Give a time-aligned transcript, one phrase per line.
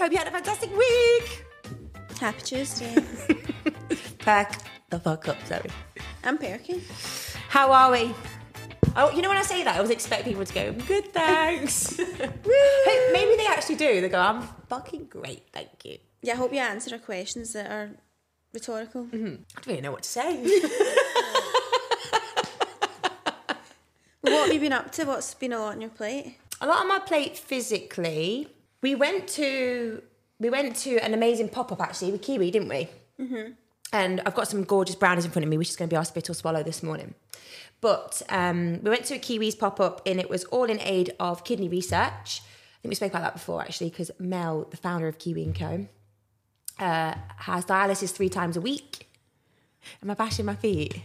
[0.00, 1.44] Hope you had a fantastic week.
[2.18, 3.04] Happy Tuesday.
[4.18, 5.60] Pack the fuck up, Zoe.
[6.24, 6.82] I'm Perky.
[7.50, 8.14] How are we?
[8.96, 11.96] Oh, you know when I say that, I always expect people to go, good, thanks.
[12.00, 14.00] Hey, Maybe they actually do.
[14.00, 15.98] They go, I'm fucking great, thank you.
[16.22, 17.90] Yeah, I hope you answer our questions that are
[18.54, 19.04] rhetorical.
[19.04, 19.26] Mm-hmm.
[19.26, 20.60] I don't really know what to say.
[24.22, 25.04] What have you been up to?
[25.04, 26.36] What's been a lot on your plate?
[26.60, 28.48] a lot on my plate physically.
[28.82, 30.02] We went to
[30.38, 32.88] we went to an amazing pop up actually with Kiwi, didn't we?
[33.20, 33.52] Mm-hmm.
[33.92, 35.96] And I've got some gorgeous brownies in front of me, which is going to be
[35.96, 37.14] our spit or swallow this morning.
[37.80, 41.14] But um, we went to a Kiwi's pop up, and it was all in aid
[41.18, 42.42] of kidney research.
[42.42, 45.54] I think we spoke about that before actually, because Mel, the founder of Kiwi and
[45.54, 45.86] Co,
[46.78, 49.08] uh, has dialysis three times a week.
[50.02, 50.96] Am I bashing my feet?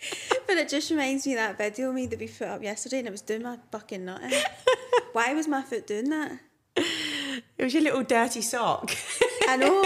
[0.46, 3.00] But it just reminds me of that video of me that we put up yesterday
[3.00, 4.32] and it was doing my fucking nutting.
[5.12, 6.40] Why was my foot doing that?
[7.58, 8.94] It was your little dirty sock.
[9.48, 9.84] and all.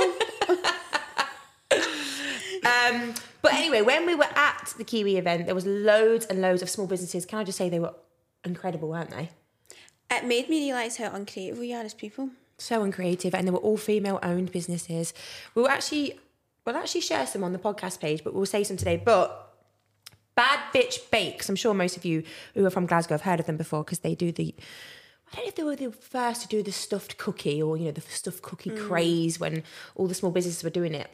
[2.64, 6.62] Um, but anyway, when we were at the Kiwi event, there was loads and loads
[6.62, 7.26] of small businesses.
[7.26, 7.94] Can I just say they were
[8.44, 9.30] incredible, weren't they?
[10.10, 12.30] It made me realise how uncreative we are as people.
[12.58, 15.12] So uncreative, and they were all female-owned businesses.
[15.54, 16.20] We'll actually,
[16.64, 19.00] we'll actually share some on the podcast page, but we'll say some today.
[19.02, 19.52] But
[20.36, 22.22] Bad Bitch Bakes, I'm sure most of you
[22.54, 24.54] who are from Glasgow have heard of them before because they do the.
[25.32, 27.86] I don't know if they were the first to do the stuffed cookie or you
[27.86, 29.62] know the stuffed cookie craze when
[29.94, 31.10] all the small businesses were doing it,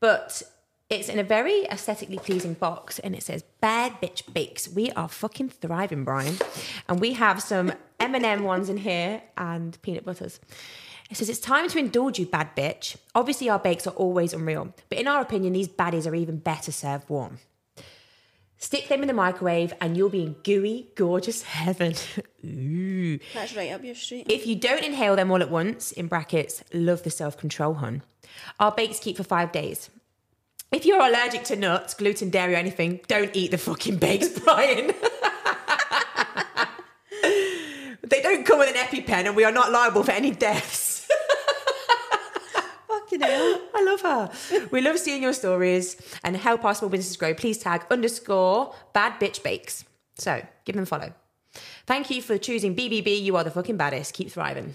[0.00, 0.42] but
[0.90, 5.08] it's in a very aesthetically pleasing box and it says "Bad Bitch Bakes." We are
[5.08, 6.36] fucking thriving, Brian,
[6.88, 10.40] and we have some M&M ones in here and peanut butters.
[11.08, 12.96] It says it's time to indulge you, bad bitch.
[13.14, 16.72] Obviously, our bakes are always unreal, but in our opinion, these baddies are even better
[16.72, 17.38] served warm.
[18.62, 21.94] Stick them in the microwave and you'll be in gooey, gorgeous heaven.
[22.46, 23.18] Ooh.
[23.34, 24.30] That's right up your street.
[24.30, 28.02] If you don't inhale them all at once, in brackets, love the self control, hun.
[28.60, 29.90] Our bakes keep for five days.
[30.70, 34.86] If you're allergic to nuts, gluten, dairy, or anything, don't eat the fucking bakes, Brian.
[38.04, 40.81] they don't come with an EpiPen and we are not liable for any deaths.
[43.12, 43.60] Fucking hell.
[43.74, 44.68] I love her.
[44.70, 47.34] We love seeing your stories and help our small businesses grow.
[47.34, 49.84] Please tag underscore bad bitch bakes.
[50.16, 51.12] So give them a follow.
[51.86, 53.22] Thank you for choosing BBB.
[53.22, 54.14] You are the fucking baddest.
[54.14, 54.74] Keep thriving.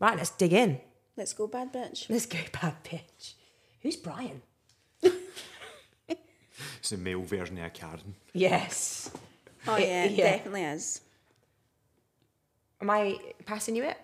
[0.00, 0.80] Right, let's dig in.
[1.16, 2.10] Let's go, bad bitch.
[2.10, 3.34] Let's go, bad bitch.
[3.82, 4.42] Who's Brian?
[6.84, 8.14] It's the male version of a Karen.
[8.34, 9.10] Yes.
[9.66, 10.36] Oh, yeah, it yeah.
[10.36, 11.00] definitely is.
[12.80, 13.96] Am I passing you it?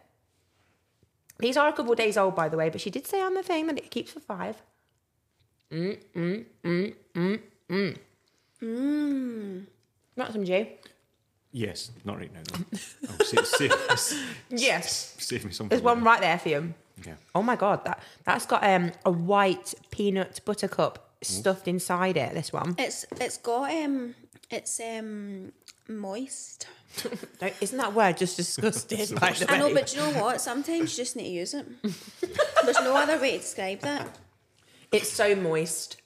[1.40, 3.34] These are a couple of days old, by the way, but she did say on
[3.34, 4.62] the thing that it keeps for five.
[5.70, 7.96] Mm, mm, mm, mm, mm.
[8.62, 9.66] Mmm.
[10.16, 10.66] Not some Jew.
[11.52, 12.64] Yes, not right now though.
[13.08, 13.72] Oh, save, save,
[14.50, 15.16] Yes.
[15.18, 15.68] save me some.
[15.68, 16.74] There's one right there for you.
[17.00, 17.14] Okay.
[17.34, 22.34] Oh my god, that that's got um a white peanut buttercup stuffed inside it.
[22.34, 22.74] This one.
[22.78, 24.14] It's it's got um
[24.50, 25.52] it's um
[25.90, 26.66] moist.
[27.40, 28.98] Don't- Isn't that word just disgusting?
[29.20, 30.40] by the I know, but do you know what?
[30.40, 31.66] Sometimes you just need to use it.
[32.64, 34.18] There's no other way to describe that.
[34.92, 35.96] it's so moist.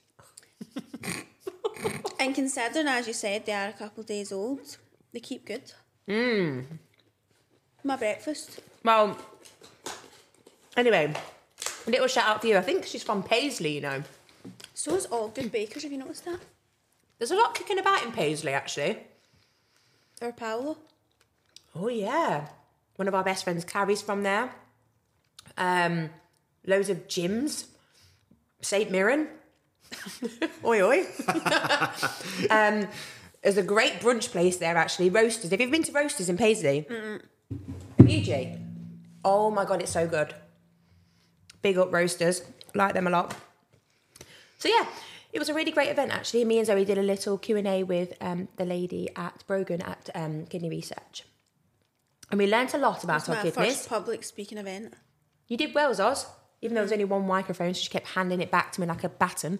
[2.19, 4.77] And considering, as you said, they are a couple of days old,
[5.13, 5.71] they keep good.
[6.07, 6.63] Mmm.
[7.83, 8.61] My breakfast.
[8.83, 9.17] Well,
[10.77, 11.13] anyway,
[11.85, 12.57] a little shout out for you.
[12.57, 14.03] I think she's from Paisley, you know.
[14.73, 15.83] So is all good bakers.
[15.83, 16.39] Have you noticed that?
[17.19, 18.97] There's a lot kicking about in Paisley, actually.
[20.21, 20.77] Or Paolo.
[21.75, 22.47] Oh, yeah.
[22.95, 24.51] One of our best friends, Carrie's from there.
[25.57, 26.09] Um,
[26.65, 27.65] loads of gyms.
[28.61, 28.89] St.
[28.89, 29.27] Mirren.
[30.65, 31.05] oi, oi.
[32.49, 32.87] um,
[33.43, 35.09] there's a great brunch place there, actually.
[35.09, 35.51] Roasters.
[35.51, 36.87] Have you ever been to Roasters in Paisley?
[36.89, 38.59] Have you, Jay?
[39.23, 40.33] Oh my God, it's so good.
[41.61, 42.43] Big up Roasters.
[42.73, 43.35] Like them a lot.
[44.59, 44.85] So yeah,
[45.35, 46.45] it was a really great event actually.
[46.45, 49.81] Me and Zoe did a little Q and A with um, the lady at Brogan
[49.81, 51.25] at um, Kidney Research,
[52.31, 53.75] and we learnt a lot about It's our my kidneys.
[53.75, 54.93] first public speaking event.
[55.49, 56.25] You did well, Zoz.
[56.61, 58.87] Even though there was only one microphone, so she kept handing it back to me
[58.87, 59.59] like a baton.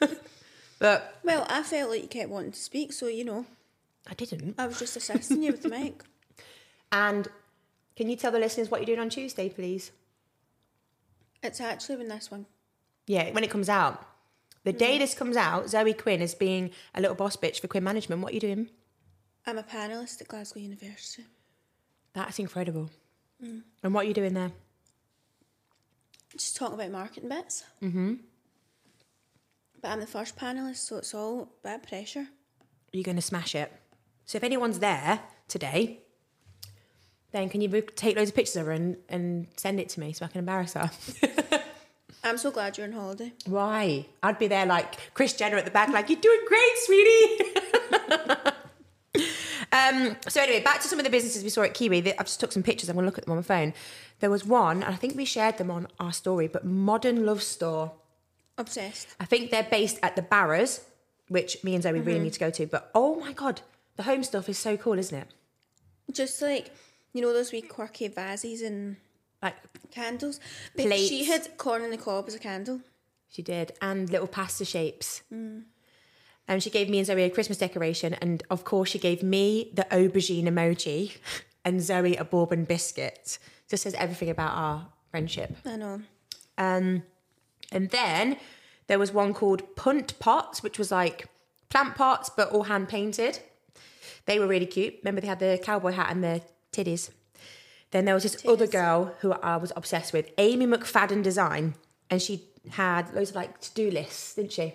[0.80, 3.46] but Well, I felt like you kept wanting to speak, so you know,
[4.10, 4.56] I didn't.
[4.58, 6.02] I was just assisting you with the mic.
[6.92, 7.26] And
[7.96, 9.90] can you tell the listeners what you're doing on Tuesday, please?
[11.42, 12.46] It's actually when this one.
[13.06, 14.04] Yeah, when it comes out.
[14.64, 17.84] The day this comes out, Zoe Quinn is being a little boss bitch for Quinn
[17.84, 18.22] Management.
[18.22, 18.70] What are you doing?
[19.46, 21.24] I'm a panelist at Glasgow University.
[22.14, 22.90] That's incredible.
[23.82, 24.52] And what are you doing there?
[26.32, 27.64] Just talking about marketing bits.
[27.82, 28.14] Mm-hmm.
[29.82, 32.26] But I'm the first panelist, so it's all of pressure.
[32.90, 33.70] You're going to smash it.
[34.24, 36.00] So if anyone's there today,
[37.32, 40.14] then can you take loads of pictures of her and, and send it to me
[40.14, 40.90] so I can embarrass her?
[42.24, 43.32] I'm so glad you're on holiday.
[43.46, 44.06] Why?
[44.22, 47.44] I'd be there like Kris Jenner at the back, like, you're doing great, sweetie.
[49.72, 52.18] um, so, anyway, back to some of the businesses we saw at Kiwi.
[52.18, 52.88] I've just took some pictures.
[52.88, 53.74] I'm going to look at them on my phone.
[54.20, 57.42] There was one, and I think we shared them on our story, but Modern Love
[57.42, 57.92] Store.
[58.56, 59.08] Obsessed.
[59.20, 60.80] I think they're based at the Barrows,
[61.28, 62.66] which me and Zoe really need to go to.
[62.66, 63.60] But oh my God,
[63.96, 65.28] the home stuff is so cool, isn't it?
[66.10, 66.70] Just like,
[67.12, 68.96] you know, those wee quirky vases and
[69.44, 69.56] Like,
[69.90, 70.40] candles.
[70.74, 71.08] But Plates.
[71.08, 72.80] She had corn on the cob as a candle.
[73.28, 75.22] She did, and little pasta shapes.
[76.48, 79.70] And she gave me and Zoe a Christmas decoration, and of course, she gave me
[79.74, 81.16] the aubergine emoji
[81.64, 83.38] and Zoe a bourbon biscuit.
[83.68, 85.56] Just says everything about our friendship.
[85.64, 86.02] I know.
[86.56, 87.02] Um,
[87.72, 88.36] and then
[88.86, 91.26] there was one called Punt Pots, which was like
[91.68, 93.40] plant pots, but all hand painted.
[94.26, 94.94] They were really cute.
[95.02, 96.42] Remember, they had the cowboy hat and the
[96.72, 97.10] titties.
[97.94, 101.74] Then there was this other girl who I was obsessed with, Amy McFadden Design,
[102.10, 104.74] and she had loads of like to do lists, didn't she?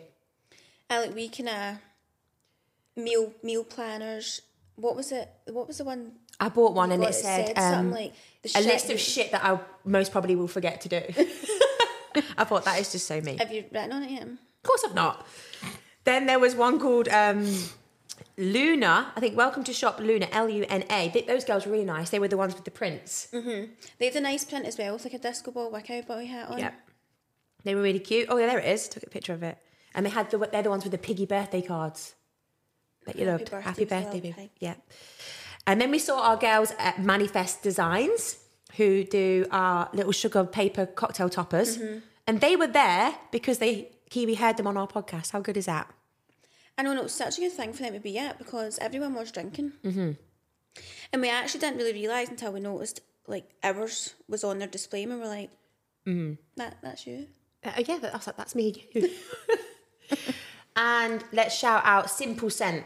[0.89, 4.41] I like we kind of meal meal planners.
[4.77, 5.29] What was it?
[5.47, 6.13] What was the one?
[6.39, 8.13] I bought one and it said, um, something like
[8.55, 11.01] a list of shit that I most probably will forget to do.
[12.37, 13.35] I thought that is just so me.
[13.35, 14.23] Have you written on it yet?
[14.23, 15.27] Of course I've not.
[16.05, 17.45] Then there was one called um,
[18.39, 19.11] Luna.
[19.15, 21.09] I think Welcome to Shop Luna, L U N A.
[21.27, 22.09] Those girls were really nice.
[22.09, 23.27] They were the ones with the prints.
[23.31, 26.25] They had a nice print as well, with like a disco ball with a cowboy
[26.25, 26.57] hat on.
[26.59, 26.73] Yep.
[27.65, 28.27] They were really cute.
[28.29, 28.87] Oh, yeah, there it is.
[28.87, 29.57] Took a picture of it.
[29.93, 32.15] And they had the they're the ones with the piggy birthday cards
[33.05, 33.51] that you Happy loved.
[33.51, 34.51] birthday Happy birthday, baby.
[34.59, 34.75] Yeah.
[35.67, 38.39] And then we saw our girls at Manifest Designs,
[38.77, 41.97] who do our little sugar paper cocktail toppers, Mm-hmm.
[42.27, 45.31] and they were there because they Kiwi heard them on our podcast.
[45.31, 45.91] How good is that?
[46.79, 48.79] I know, and it was such a good thing for them to be at because
[48.79, 49.73] everyone was drinking.
[49.83, 50.11] Mm-hmm.
[51.11, 55.03] And we actually didn't really realise until we noticed like ours was on their display
[55.03, 55.49] and we were like,
[56.07, 56.35] Mm-hmm.
[56.55, 57.27] that that's you.
[57.63, 58.87] Uh, yeah, that's like that's me.
[60.75, 62.85] and let's shout out Simple Scent,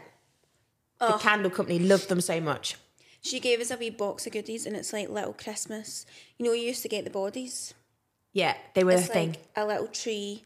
[0.98, 1.78] the candle company.
[1.78, 2.76] Love them so much.
[3.20, 6.04] She gave us a wee box of goodies and it's like little Christmas.
[6.36, 7.72] You know, you used to get the bodies.
[8.32, 9.36] Yeah, they were It's a thing.
[9.56, 10.44] a little tree,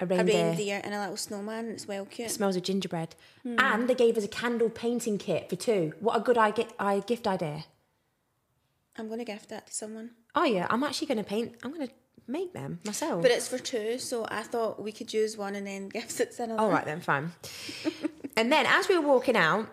[0.00, 0.46] A a reindeer.
[0.46, 1.70] reindeer, and a little snowman.
[1.70, 2.30] It's well cute.
[2.30, 3.14] smells of gingerbread.
[3.42, 3.56] Hmm.
[3.58, 5.92] And they gave us a candle painting kit for two.
[6.00, 7.64] What a good I get I gift idea.
[8.96, 10.10] I'm gonna gift that to someone.
[10.34, 11.54] Oh yeah, I'm actually gonna paint.
[11.62, 11.88] I'm gonna
[12.26, 13.22] make them myself.
[13.22, 16.32] But it's for two, so I thought we could use one and then gift it
[16.36, 16.60] to another.
[16.60, 17.32] All right then, fine.
[18.36, 19.68] and then as we were walking out,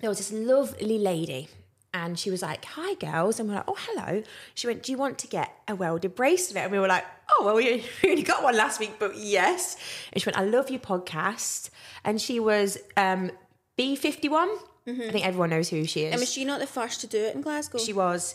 [0.00, 1.48] there was this lovely lady.
[1.92, 4.22] And she was like, "Hi, girls," and we're like, "Oh, hello."
[4.54, 7.44] She went, "Do you want to get a welded bracelet?" And we were like, "Oh,
[7.44, 9.76] well, we only got one last week, but yes."
[10.12, 11.70] And she went, "I love your podcast."
[12.04, 13.32] And she was um,
[13.78, 14.56] B51.
[14.86, 16.12] I think everyone knows who she is.
[16.12, 17.78] And was she not the first to do it in Glasgow?
[17.78, 18.34] She was,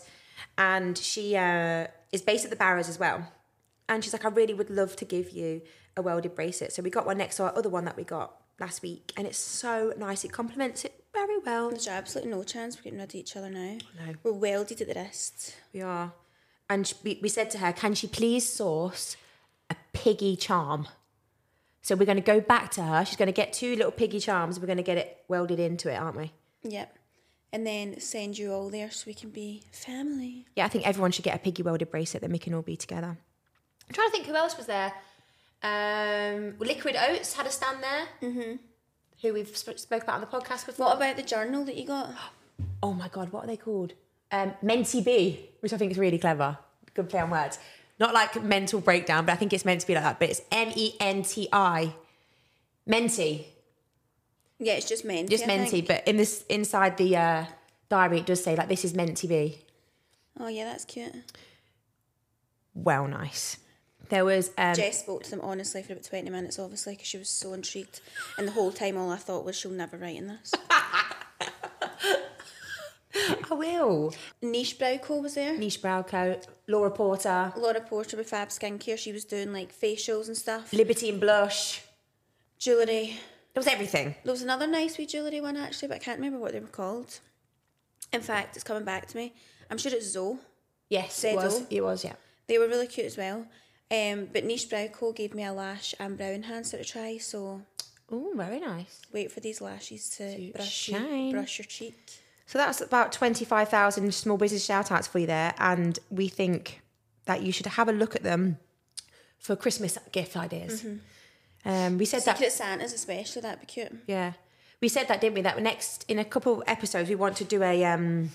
[0.56, 3.30] and she uh, is based at the Barrows as well.
[3.88, 5.62] And she's like, I really would love to give you
[5.96, 6.72] a welded bracelet.
[6.72, 9.26] So we got one next to our other one that we got last week, and
[9.26, 10.24] it's so nice.
[10.24, 11.70] It complements it very well.
[11.70, 13.78] There's absolutely no chance we're getting rid of each other now.
[13.98, 14.14] No.
[14.22, 15.56] We're welded at the wrists.
[15.72, 16.12] We are.
[16.68, 19.16] And we, we said to her, can she please source
[19.70, 20.88] a piggy charm?
[21.82, 23.04] So we're going to go back to her.
[23.04, 24.58] She's going to get two little piggy charms.
[24.58, 26.32] We're going to get it welded into it, aren't we?
[26.64, 26.98] Yep.
[27.52, 30.46] And then send you all there so we can be family.
[30.56, 32.76] Yeah, I think everyone should get a piggy welded bracelet, then we can all be
[32.76, 33.16] together.
[33.88, 34.92] I'm trying to think who else was there.
[35.62, 38.56] Um, Liquid Oats had a stand there, mm-hmm.
[39.22, 40.86] Who we've sp- spoke about on the podcast before.
[40.86, 42.10] What about the journal that you got?
[42.82, 43.92] oh my god, what are they called?
[44.32, 46.58] Um, Menti B, which I think is really clever.
[46.94, 47.58] Good play on words.
[47.98, 50.18] Not like mental breakdown, but I think it's meant to be like that.
[50.18, 51.94] But it's M E N T I.
[52.86, 53.46] Menti,
[54.58, 55.28] Yeah, it's just Menti.
[55.28, 55.70] just I Menti.
[55.70, 55.88] think.
[55.88, 57.44] But in this inside the uh,
[57.88, 59.58] diary, it does say like this is meant to be.
[60.38, 61.12] Oh, yeah, that's cute.
[62.74, 63.56] Well, nice.
[64.08, 67.18] There was um, Jess spoke to them honestly for about 20 minutes, obviously, because she
[67.18, 68.00] was so intrigued.
[68.38, 70.52] And the whole time, all I thought was, she'll never write in this.
[73.50, 74.14] I will.
[74.42, 75.56] Niche Brow Co was there.
[75.56, 78.98] Niche brow coat, Laura Porter, Laura Porter with Fab Skincare.
[78.98, 80.72] She was doing like facials and stuff.
[80.72, 81.82] Liberty and Blush.
[82.58, 83.18] Jewellery.
[83.54, 84.14] It was everything.
[84.22, 86.66] There was another nice wee jewellery one actually, but I can't remember what they were
[86.66, 87.20] called.
[88.12, 89.34] In fact, it's coming back to me.
[89.70, 90.36] I'm sure it's Zoe.
[90.88, 91.62] Yes, it was.
[91.70, 92.14] It was, yeah.
[92.46, 93.46] They were really cute as well.
[93.90, 97.62] Um, but Niche Brow Co gave me a lash and brow enhancer to try, so
[98.10, 99.00] Oh, very nice.
[99.12, 101.26] wait for these lashes to, brush, shine.
[101.26, 101.96] You, brush your cheek.
[102.46, 105.54] So that's about 25,000 small business shout outs for you there.
[105.58, 106.80] And we think
[107.24, 108.58] that you should have a look at them
[109.38, 110.84] for Christmas gift ideas.
[111.64, 112.36] Um, we said that.
[112.36, 113.92] Secret Santas especially, that'd be cute.
[114.06, 114.32] Yeah.
[114.80, 115.42] We said that, didn't we?
[115.42, 118.30] That next, in a couple episodes, we want to do a um,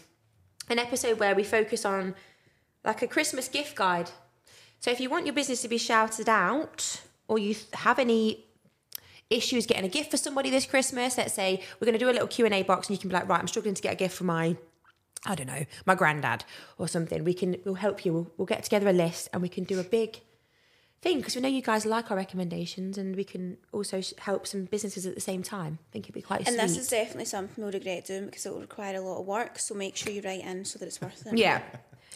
[0.70, 2.16] an episode where we focus on
[2.84, 4.10] like a Christmas gift guide.
[4.82, 8.44] So if you want your business to be shouted out or you have any
[9.30, 12.12] issues getting a gift for somebody this Christmas, let's say we're going to do a
[12.12, 14.18] little Q&A box and you can be like, right, I'm struggling to get a gift
[14.18, 14.58] for my,
[15.24, 16.46] I don't know, my granddad
[16.80, 17.24] or something.
[17.24, 18.12] We can, we'll help you.
[18.12, 20.20] We'll, we'll get together a list and we can do a big
[21.00, 24.48] thing because we know you guys like our recommendations and we can also sh- help
[24.48, 25.78] some businesses at the same time.
[25.80, 26.62] I think it'd be quite And sweet.
[26.62, 29.60] this is definitely something we'll regret doing because it will require a lot of work.
[29.60, 31.38] So make sure you write in so that it's worth it.
[31.38, 31.62] Yeah.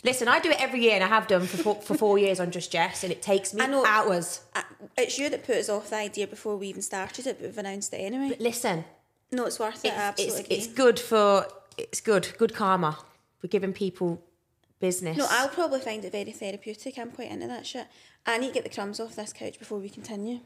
[0.05, 2.39] Listen, I do it every year and I have done for four, for four years
[2.39, 3.83] on Just Jess and it takes me I know.
[3.83, 4.41] hours.
[4.55, 4.61] Uh,
[4.95, 7.57] It's you that put us off the idea before we even started it, but we've
[7.57, 8.29] announced it anyway.
[8.29, 8.85] But listen,
[9.31, 9.87] no, it's worth it.
[9.87, 12.99] It's, absolutely it's, it's good for, it's good, good karma.
[13.41, 14.21] We're giving people
[14.79, 15.17] business.
[15.17, 16.99] No, I'll probably find it very therapeutic.
[16.99, 17.87] I'm quite into that shit.
[18.27, 20.41] I need to get the crumbs off this couch before we continue.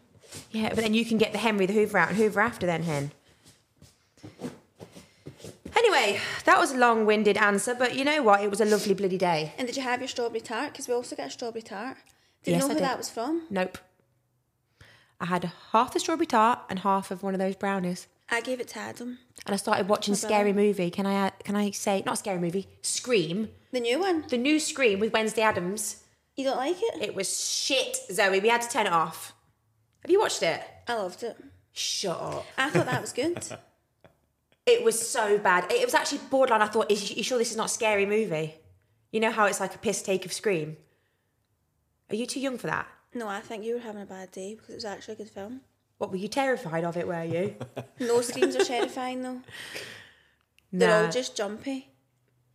[0.51, 2.83] Yeah, but then you can get the Henry the Hoover out and Hoover after then,
[2.83, 3.11] Hen.
[5.79, 8.41] Anyway, that was a long winded answer, but you know what?
[8.43, 9.53] It was a lovely bloody day.
[9.57, 10.73] And did you have your strawberry tart?
[10.73, 11.95] Because we also got a strawberry tart.
[12.43, 12.83] Do you know I who did.
[12.83, 13.43] that was from?
[13.49, 13.77] Nope.
[15.21, 18.07] I had half the strawberry tart and half of one of those brownies.
[18.29, 19.19] I gave it to Adam.
[19.45, 20.67] And I started watching Oh, Scary brother.
[20.67, 20.89] Movie.
[20.91, 22.67] Can I uh, can I say not Scary Movie?
[22.81, 23.49] Scream.
[23.71, 24.25] The new one.
[24.29, 26.03] The new Scream with Wednesday Addams.
[26.35, 27.01] You don't like it?
[27.01, 28.39] It was shit, Zoe.
[28.39, 29.33] We had to turn it off.
[30.01, 30.61] Have you watched it?
[30.87, 31.37] I loved it.
[31.71, 32.45] Shut up.
[32.57, 33.43] I thought that was good.
[34.69, 35.71] It was so bad.
[35.71, 36.61] It was actually borderline.
[36.61, 38.53] I thought, is you sure this is not a scary movie?
[39.11, 40.77] You know how it's like a piss take of Scream?
[42.11, 42.87] Are you too young for that?
[43.15, 45.29] No, I think you were having a bad day because it was actually a good
[45.31, 45.61] film.
[45.97, 47.55] What, were you terrified of it, were you?
[47.99, 49.41] No screams are terrifying though.
[50.71, 51.89] They're all just jumpy.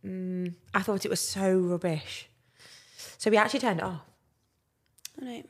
[0.05, 2.27] Mm, I thought it was so rubbish.
[3.17, 4.01] So we actually turned it off.
[5.21, 5.45] All right,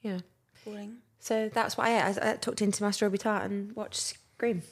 [0.00, 0.20] Yeah.
[0.64, 0.96] boring.
[1.20, 2.18] So that's what I ate.
[2.18, 3.96] I, I tucked into my strawberry tart and watched
[4.36, 4.62] Scream.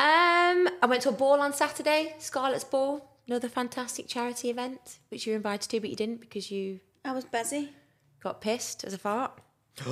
[0.00, 5.26] Um, I went to a ball on Saturday, Scarlet's Ball, another fantastic charity event, which
[5.26, 7.68] you were invited to, but you didn't because you I was busy.
[8.22, 9.38] got pissed as a fart.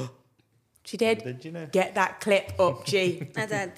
[0.84, 1.24] she did.
[1.24, 1.66] Did you know?
[1.70, 3.28] Get that clip up, G.
[3.36, 3.72] I did.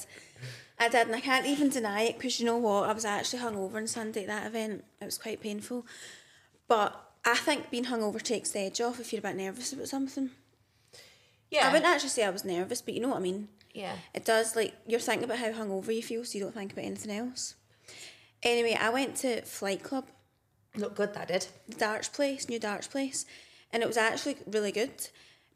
[0.79, 2.89] I did, and I can't even deny it because you know what?
[2.89, 4.85] I was actually hungover on Sunday at that event.
[5.01, 5.85] It was quite painful.
[6.69, 9.89] But I think being hungover takes the edge off if you're a bit nervous about
[9.89, 10.31] something.
[11.51, 11.69] Yeah.
[11.69, 13.49] I wouldn't actually say I was nervous, but you know what I mean?
[13.75, 13.93] Yeah.
[14.15, 16.85] It does, like, you're thinking about how hungover you feel, so you don't think about
[16.85, 17.55] anything else.
[18.43, 20.07] Anyway, I went to Flight Club,
[20.77, 21.47] Look good, that did.
[21.69, 23.27] the darts place, new darts place,
[23.73, 25.09] and it was actually really good.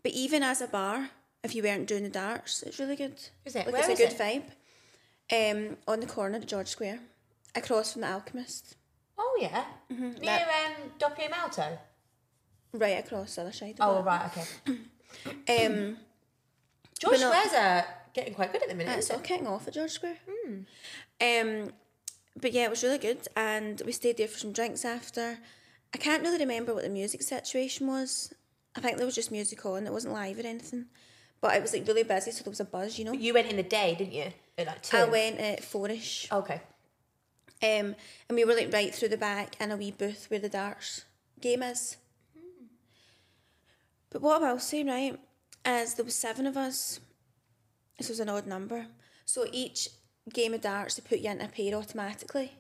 [0.03, 1.11] But even as a bar,
[1.43, 3.15] if you weren't doing the darts, it's really good.
[3.45, 3.67] Is it?
[3.67, 4.45] Like, Where it's a good it?
[5.31, 5.59] vibe.
[5.71, 7.01] Um, on the corner at George Square,
[7.55, 8.77] across from the Alchemist,
[9.17, 9.65] Oh, yeah.
[9.89, 11.79] Near that- um, Doppio Malto.
[12.73, 13.77] right across the other side.
[13.81, 14.05] Oh, that.
[14.05, 14.27] right,
[14.67, 14.79] okay.
[15.27, 15.97] Um,
[16.99, 19.75] George no- Square's uh, getting quite good at the minute, it's all kicking off at
[19.75, 20.17] George Square.
[21.21, 21.73] Um,
[22.41, 25.39] but yeah, it was really good, and we stayed there for some drinks after.
[25.95, 28.35] I can't really remember what the music situation was.
[28.77, 30.87] I think there was just music on; it wasn't live or anything.
[31.41, 33.13] But it was like really busy, so there was a buzz, you know.
[33.13, 34.33] You went in the day, didn't you?
[34.57, 34.97] At like two.
[34.97, 36.29] I went at fourish.
[36.33, 36.61] Okay.
[37.63, 37.95] Um,
[38.29, 41.05] and we were like right through the back in a wee booth where the darts
[41.41, 41.97] game is.
[44.15, 45.19] But what I will say, right,
[45.67, 47.01] is there was seven of us.
[47.99, 48.87] This was an odd number.
[49.27, 49.89] So each
[50.33, 52.53] game of darts, they put you into a pair automatically.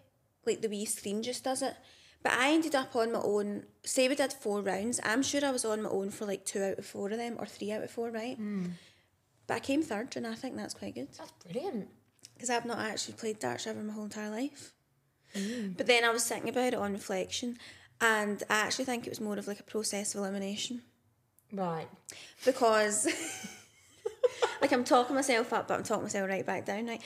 [0.44, 1.76] Like the wee screen just does it.
[2.24, 3.66] But I ended up on my own.
[3.84, 4.98] Say we did four rounds.
[5.04, 7.36] I'm sure I was on my own for like two out of four of them,
[7.38, 8.36] or three out of four, right?
[8.36, 8.66] Hmm.
[9.46, 11.88] But I came third, and I think that's quite good That's brilliant.
[12.34, 14.72] because I've not actually played darts ever my whole entire life.
[15.36, 15.68] Hmm.
[15.76, 17.58] But then I was thinking about it on reflection,
[18.00, 20.82] and I actually think it was more of like a process of elimination
[21.54, 21.88] Right.
[22.44, 23.06] because,
[24.60, 27.02] like, I'm talking myself up, but I'm talking myself right back down, right?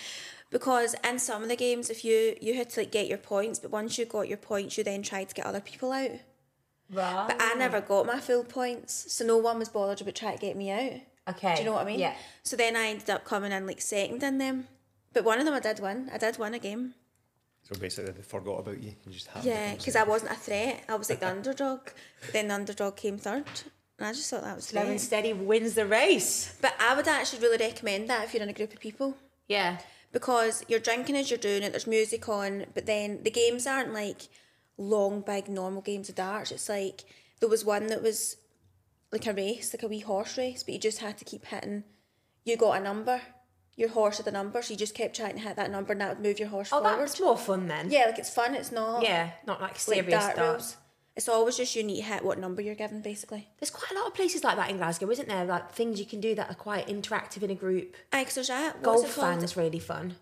[0.50, 3.58] Because in some of the games, if you you had to like get your points,
[3.58, 6.12] but once you got your points, you then tried to get other people out.
[6.90, 7.24] Right.
[7.28, 10.40] But I never got my full points, so no one was bothered about trying to
[10.40, 11.00] get me out.
[11.28, 11.56] Okay.
[11.56, 12.00] Do you know what I mean?
[12.00, 12.14] Yeah.
[12.42, 14.66] So then I ended up coming in like second in them.
[15.12, 16.08] But one of them I did win.
[16.12, 16.94] I did win a game.
[17.64, 18.94] So basically, they forgot about you.
[19.04, 19.96] You just happened Yeah, because.
[19.96, 20.84] I wasn't a threat.
[20.88, 21.80] I was like the underdog.
[22.32, 23.44] Then the underdog came third.
[23.98, 26.56] And I just thought that was Slow and steady wins the race.
[26.60, 29.16] But I would actually really recommend that if you're in a group of people.
[29.48, 29.78] Yeah.
[30.12, 33.92] Because you're drinking as you're doing it, there's music on, but then the games aren't
[33.92, 34.28] like
[34.76, 36.52] long, big, normal games of darts.
[36.52, 37.04] It's like
[37.40, 38.36] there was one that was
[39.12, 41.82] like a race, like a wee horse race, but you just had to keep hitting.
[42.44, 43.20] You got a number.
[43.76, 46.00] Your horse had a number, so you just kept trying to hit that number and
[46.00, 47.00] that would move your horse Oh, forward.
[47.00, 47.90] that's more fun then.
[47.90, 49.30] Yeah, like it's fun, it's not Yeah.
[49.46, 50.48] Not like like serious dart stuff.
[50.52, 50.76] rules.
[51.18, 53.48] It's always just you need to hit what number you're given, basically.
[53.58, 55.44] There's quite a lot of places like that in Glasgow, isn't there?
[55.44, 57.96] Like things you can do that are quite interactive in a group.
[58.12, 58.84] Aye, because there's that.
[58.84, 60.14] Golf it fang's really fun.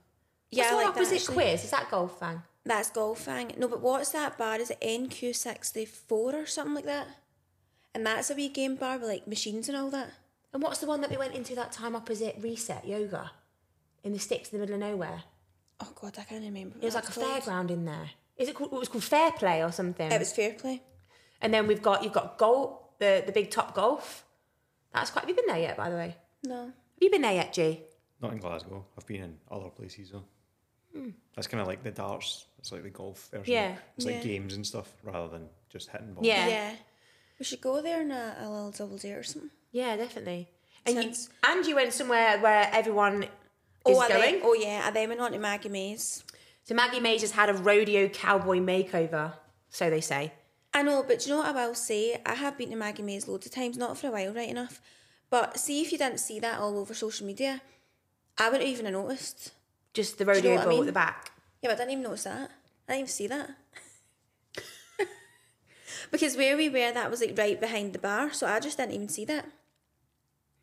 [0.51, 1.35] Yeah, What's like that, opposite actually.
[1.35, 1.65] quiz?
[1.65, 2.43] Is that golf fang?
[2.65, 3.53] That's golf fang.
[3.59, 4.59] No, but what's that bar?
[4.59, 7.09] Is it NQ64 or something like that?
[7.95, 10.09] And that's a wee game bar with like machines and all that.
[10.55, 13.33] And what's the one that we went into that time opposite Reset Yoga?
[14.03, 15.25] In the sticks in the middle of nowhere.
[15.79, 16.79] Oh god, I can't remember.
[16.81, 18.13] It was like a fairground in there.
[18.37, 20.11] Is it called, it was called Fair Play or something?
[20.11, 20.83] It was fair play.
[21.41, 24.25] And then we've got you've got golf, the the big top golf.
[24.93, 25.23] That's quite.
[25.23, 25.77] Have you been there yet?
[25.77, 26.65] By the way, No.
[26.67, 27.83] have you been there yet, G?
[28.23, 28.85] Not in Glasgow.
[28.97, 30.25] I've been in other places though.
[30.95, 31.11] Hmm.
[31.35, 32.47] That's kind of like the darts.
[32.59, 33.53] It's like the golf version.
[33.53, 33.77] Yeah.
[33.97, 34.13] It's Yeah.
[34.13, 36.27] like games and stuff rather than just hitting balls.
[36.27, 36.49] Yeah.
[36.49, 36.75] Yeah.
[37.39, 39.51] We should go there in a, a little double dare or something.
[39.73, 40.49] Yeah, definitely.
[40.87, 41.13] And you,
[41.45, 43.29] and you went somewhere where everyone is
[43.85, 44.21] Oh, going.
[44.21, 46.25] then, oh yeah, are they went on to Maggie Mays.
[46.67, 49.35] So Maggie Mays has had a rodeo cowboy makeover,
[49.69, 50.33] so they say.
[50.75, 52.21] I know, but do you know what I will say?
[52.27, 54.81] I have been to Maggie Mays loads of times, not for a while, right enough.
[55.31, 57.63] But see if you didn't see that all over social media,
[58.37, 59.53] I wouldn't even have noticed.
[59.95, 60.81] Just the you know rodeo I mean?
[60.81, 61.31] at the back.
[61.63, 62.51] Yeah, but I didn't even notice that.
[62.89, 63.51] I didn't even see that.
[66.11, 68.93] because where we were, that was like right behind the bar, so I just didn't
[68.93, 69.47] even see that.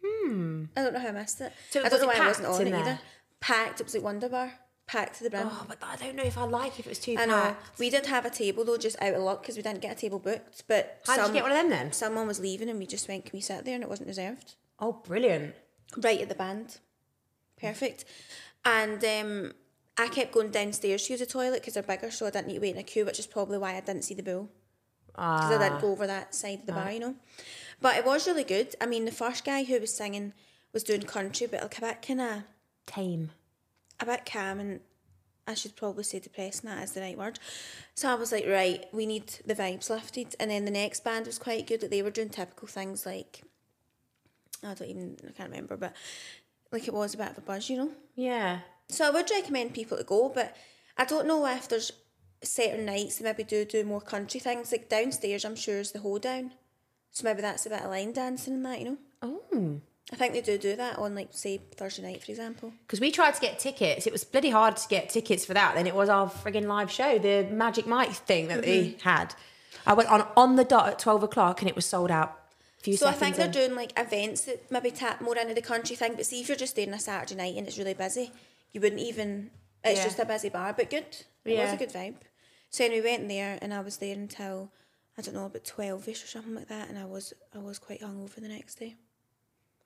[0.03, 0.65] Hmm.
[0.75, 1.53] I don't know how I missed it.
[1.69, 2.99] So I don't know why I wasn't on it either.
[3.39, 3.79] Packed.
[3.79, 4.51] It was like Wonder Bar.
[4.85, 5.47] Packed to the brim.
[5.49, 7.41] Oh, but I don't know if I like if it was too I know.
[7.41, 7.79] packed.
[7.79, 9.99] We did have a table though, just out of luck because we didn't get a
[9.99, 10.63] table booked.
[10.67, 11.93] But How did you get one of them then?
[11.93, 14.55] Someone was leaving and we just went, "Can we sit there?" And it wasn't reserved.
[14.79, 15.55] Oh, brilliant.
[15.97, 16.79] Right at the band.
[17.59, 18.05] Perfect.
[18.65, 19.53] And um,
[19.97, 22.55] I kept going downstairs to use the toilet because they're bigger, so I didn't need
[22.55, 24.49] to wait in a queue, which is probably why I didn't see the bill.
[25.07, 25.59] Because I Ah.
[25.59, 27.15] didn't go over that side of the bar, you know.
[27.79, 28.75] But it was really good.
[28.81, 30.33] I mean, the first guy who was singing
[30.73, 32.43] was doing country, but like a bit kind of
[32.87, 33.31] Tame.
[33.99, 34.79] A bit calm and
[35.45, 37.39] I should probably say depressing, that is the right word.
[37.95, 40.35] So I was like, right, we need the vibes lifted.
[40.39, 41.81] And then the next band was quite good.
[41.81, 43.41] Like they were doing typical things like,
[44.63, 45.93] I don't even, I can't remember, but
[46.71, 47.91] like it was a bit of a buzz, you know?
[48.15, 48.59] Yeah.
[48.89, 50.55] So I would recommend people to go, but
[50.97, 51.91] I don't know if there's
[52.41, 54.71] certain nights that maybe do do more country things.
[54.71, 56.51] Like downstairs, I'm sure is the hoedown.
[57.11, 58.97] So maybe that's a bit of line dancing and that, you know?
[59.21, 59.81] Oh.
[60.11, 62.73] I think they do do that on like, say, Thursday night, for example.
[62.85, 64.05] Because we tried to get tickets.
[64.05, 65.75] It was bloody hard to get tickets for that.
[65.75, 68.69] Then it was our frigging live show, the Magic Mike thing that Mm-hmm.
[68.69, 69.33] they had.
[69.87, 72.37] I went on on the dot at 12 o'clock and it was sold out.
[72.79, 73.51] Few So I think they're in.
[73.51, 76.15] doing like events that maybe tap more into the country thing.
[76.15, 78.31] But see, if you're just there on a Saturday night and it's really busy,
[78.71, 79.51] you wouldn't even.
[79.85, 80.05] It's Yeah.
[80.05, 81.05] just a busy bar, but good.
[81.45, 82.15] It was a good vibe.
[82.69, 84.71] So anyway, we went there, and I was there until
[85.17, 87.79] I don't know about twelve ish or something like that, and I was I was
[87.79, 88.95] quite hungover the next day.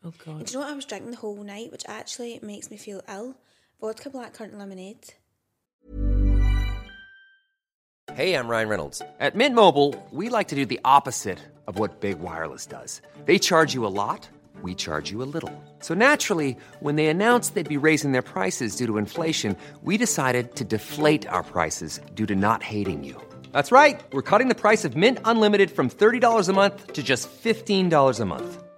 [0.03, 0.38] Oh, God.
[0.38, 2.77] And do you know what I was drinking the whole night, which actually makes me
[2.77, 3.36] feel ill?
[3.81, 5.13] Vodka blackcurrant lemonade.
[8.13, 9.01] Hey, I'm Ryan Reynolds.
[9.19, 13.01] At Mint Mobile, we like to do the opposite of what Big Wireless does.
[13.25, 14.27] They charge you a lot,
[14.62, 15.51] we charge you a little.
[15.79, 20.55] So naturally, when they announced they'd be raising their prices due to inflation, we decided
[20.55, 23.21] to deflate our prices due to not hating you.
[23.51, 24.01] That's right.
[24.13, 28.25] We're cutting the price of Mint Unlimited from $30 a month to just $15 a
[28.25, 28.63] month.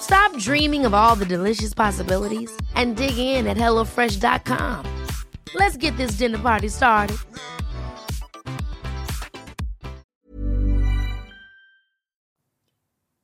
[0.00, 5.06] Stop dreaming of all the delicious possibilities and dig in at HelloFresh.com.
[5.54, 7.16] Let's get this dinner party started.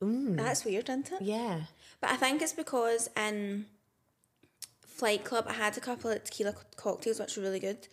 [0.03, 0.37] Mm.
[0.37, 1.21] That's weird, isn't it?
[1.21, 1.61] Yeah.
[2.01, 3.65] But I think it's because in
[4.85, 7.87] Flight Club, I had a couple of tequila co- cocktails, which were really good.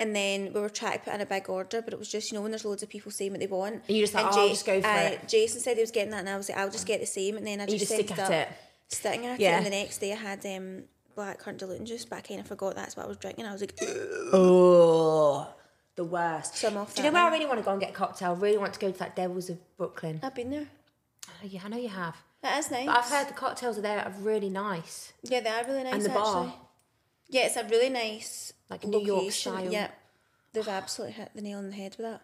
[0.00, 2.30] And then we were trying to put in a big order, but it was just,
[2.30, 3.82] you know, when there's loads of people saying what they want.
[3.88, 5.90] And you just like, "Oh, I'll just go for uh, it." Jason said he was
[5.90, 7.36] getting that, and I was like, I'll just get the same.
[7.36, 8.48] And then I And you just, just stick at it.
[8.88, 9.54] Sitting at Yeah.
[9.54, 9.56] it.
[9.58, 10.84] And the next day I had um,
[11.16, 13.44] black currant diluting juice, but I kind of forgot that's what I was drinking.
[13.46, 13.74] I was like,
[14.32, 15.46] Oh,
[15.96, 16.56] the worst.
[16.56, 17.92] So I'm off Do you know where I really want to go and get a
[17.92, 18.30] cocktail?
[18.30, 20.20] I really want to go to that Devils of Brooklyn.
[20.22, 20.68] I've been there.
[21.28, 22.16] Oh, yeah, I know you have.
[22.42, 22.86] That is nice.
[22.86, 25.12] But I've heard the cocktails are there are really nice.
[25.24, 25.94] Yeah, they are really nice.
[25.94, 26.22] And the actually.
[26.46, 26.54] bar.
[27.28, 29.52] Yeah, it's a really nice Like New York location.
[29.52, 29.72] style.
[29.72, 29.90] Yeah,
[30.52, 32.22] they've absolutely hit the nail on the head with that.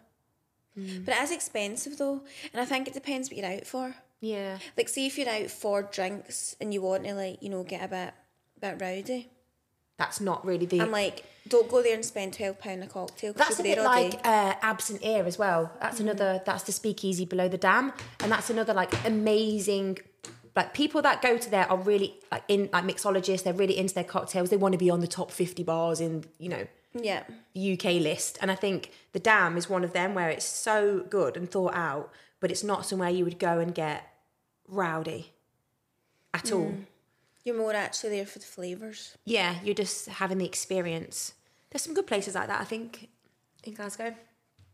[0.75, 1.03] Hmm.
[1.05, 3.95] But it is expensive though, and I think it depends what you're out for.
[4.19, 4.57] Yeah.
[4.77, 7.83] Like, see if you're out for drinks and you want to like you know get
[7.83, 8.13] a bit
[8.59, 9.29] bit rowdy.
[9.97, 10.81] That's not really the.
[10.81, 13.31] I'm like, don't go there and spend twelve pound a cocktail.
[13.31, 15.71] That's a bit like uh, absent ear as well.
[15.79, 16.41] That's another.
[16.45, 19.99] That's the speakeasy below the dam, and that's another like amazing.
[20.55, 23.43] Like people that go to there are really like in like mixologists.
[23.43, 24.49] They're really into their cocktails.
[24.49, 27.23] They want to be on the top fifty bars in you know yeah.
[27.55, 28.37] UK list.
[28.41, 31.75] And I think the Dam is one of them where it's so good and thought
[31.75, 34.07] out, but it's not somewhere you would go and get
[34.67, 35.33] rowdy
[36.33, 36.73] at all.
[37.43, 39.17] You're more actually there for the flavors.
[39.23, 41.33] Yeah, you're just having the experience.
[41.69, 43.09] There's some good places like that, I think,
[43.63, 44.15] in Glasgow.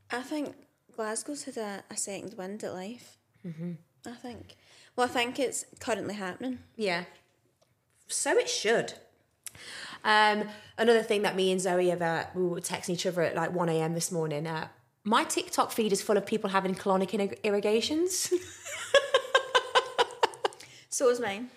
[0.09, 0.55] I think
[0.95, 3.17] Glasgow's had a, a second wind at life.
[3.45, 3.71] Mm-hmm.
[4.05, 4.55] I think.
[4.95, 6.59] Well, I think it's currently happening.
[6.75, 7.05] Yeah.
[8.07, 8.93] So it should.
[10.03, 10.43] Um,
[10.77, 13.53] another thing that me and Zoe have, uh, we were texting each other at like
[13.53, 13.93] 1 a.m.
[13.93, 14.47] this morning.
[14.47, 14.67] Uh,
[15.03, 18.31] my TikTok feed is full of people having colonic irrig- irrigations.
[20.93, 21.49] So is mine.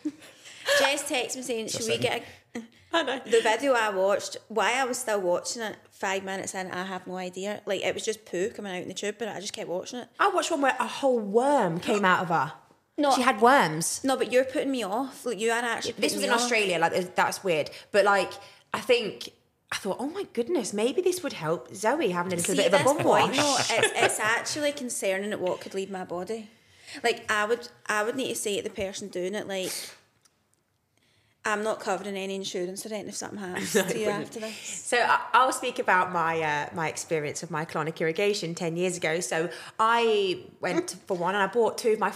[0.79, 2.23] Jess texts me saying, "Should we get
[2.55, 3.19] a, I know.
[3.25, 4.37] the video I watched?
[4.49, 7.61] Why I was still watching it five minutes in, I have no idea.
[7.67, 9.99] Like it was just poo coming out in the tube, but I just kept watching
[9.99, 10.09] it.
[10.21, 12.53] I watched one where a whole worm came out of her.
[12.97, 13.13] No.
[13.15, 14.01] she had worms.
[14.05, 15.27] No, but you're putting me off.
[15.27, 15.95] Like you are actually.
[15.99, 16.41] This was in off.
[16.41, 16.79] Australia.
[16.79, 18.33] Like that's weird, but like
[18.73, 19.31] I think
[19.73, 22.73] I thought, oh my goodness, maybe this would help Zoe having a little See, bit
[22.73, 23.37] of a bum point, wash.
[23.37, 26.49] no, it's, it's actually concerning at what could leave my body.
[27.03, 29.73] Like I would, I would need to say to the person doing it, like,
[31.47, 34.57] I'm not covered in any insurance or anything if something happens to you after this.
[34.57, 38.97] So I- I'll speak about my uh, my experience of my colonic irrigation ten years
[38.97, 39.21] ago.
[39.21, 42.13] So I went for one, and I bought two of my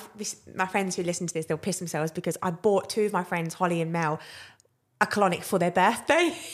[0.55, 1.47] my friends who listen to this.
[1.47, 4.19] They'll piss themselves because I bought two of my friends, Holly and Mel,
[5.01, 6.35] a colonic for their birthday.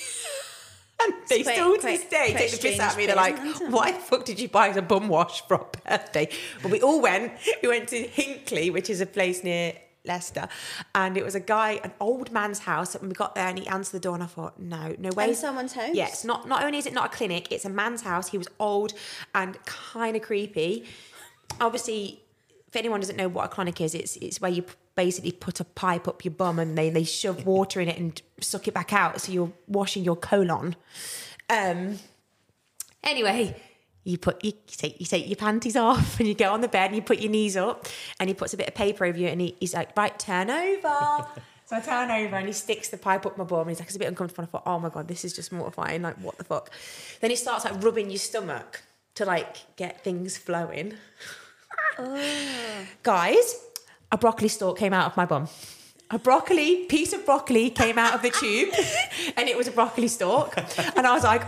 [1.05, 3.07] And they quite- still to quite- this day take the piss out of me.
[3.07, 3.73] They're like, present, isn't it?
[3.73, 6.29] "Why the fuck did you buy us a bum wash for our birthday?"
[6.63, 7.33] But we all went.
[7.63, 10.49] We went to Hinckley, which is a place near Leicester,
[10.95, 12.95] and it was a guy, an old man's house.
[12.95, 15.31] And we got there, and he answered the door, and I thought, "No, no way."
[15.31, 15.95] In someone's house?
[15.95, 16.25] Yes.
[16.25, 18.29] Not not only is it not a clinic, it's a man's house.
[18.29, 18.93] He was old
[19.35, 20.85] and kind of creepy.
[21.61, 22.23] Obviously,
[22.69, 24.64] if anyone doesn't know what a colonic is, it's it's where you
[24.95, 28.21] basically put a pipe up your bum and they they shove water in it and
[28.40, 30.77] suck it back out, so you're washing your colon.
[31.49, 31.99] Um.
[33.03, 33.57] Anyway.
[34.05, 36.69] You put you, you take you take your panties off and you get on the
[36.69, 37.87] bed and you put your knees up
[38.21, 40.51] and he puts a bit of paper over you and he, he's like right turn
[40.51, 41.27] over.
[41.67, 43.88] So I turn over and he sticks the pipe up my bum and he's like
[43.88, 44.43] it's a bit uncomfortable.
[44.43, 46.71] And I thought oh my god this is just mortifying like what the fuck?
[47.23, 48.83] Then he starts like rubbing your stomach
[49.14, 50.93] to like get things flowing.
[53.03, 53.64] Guys
[54.14, 55.49] a broccoli stalk came out of my bum.
[56.11, 58.73] A broccoli piece of broccoli came out of the tube
[59.37, 60.57] and it was a broccoli stalk.
[60.97, 61.43] And I was like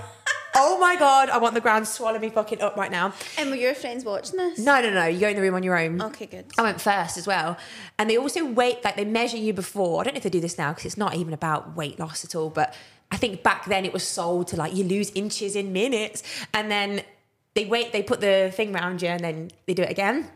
[0.57, 3.51] oh my god I want the ground to swallow me fucking up right now And
[3.51, 4.59] were your friends watching this?
[4.59, 6.47] no no no you go in the room on your own Okay, good.
[6.59, 7.57] I went first as well.
[7.99, 10.01] And they also weight, like they measure you before.
[10.01, 12.25] I don't know if they do this now because it's not even about weight loss
[12.25, 12.51] at all.
[12.51, 12.75] But
[13.11, 16.23] I think back then it was sold to like you lose inches in minutes.
[16.55, 17.03] And then
[17.55, 20.29] they wait, they put the thing around you and then they do it again.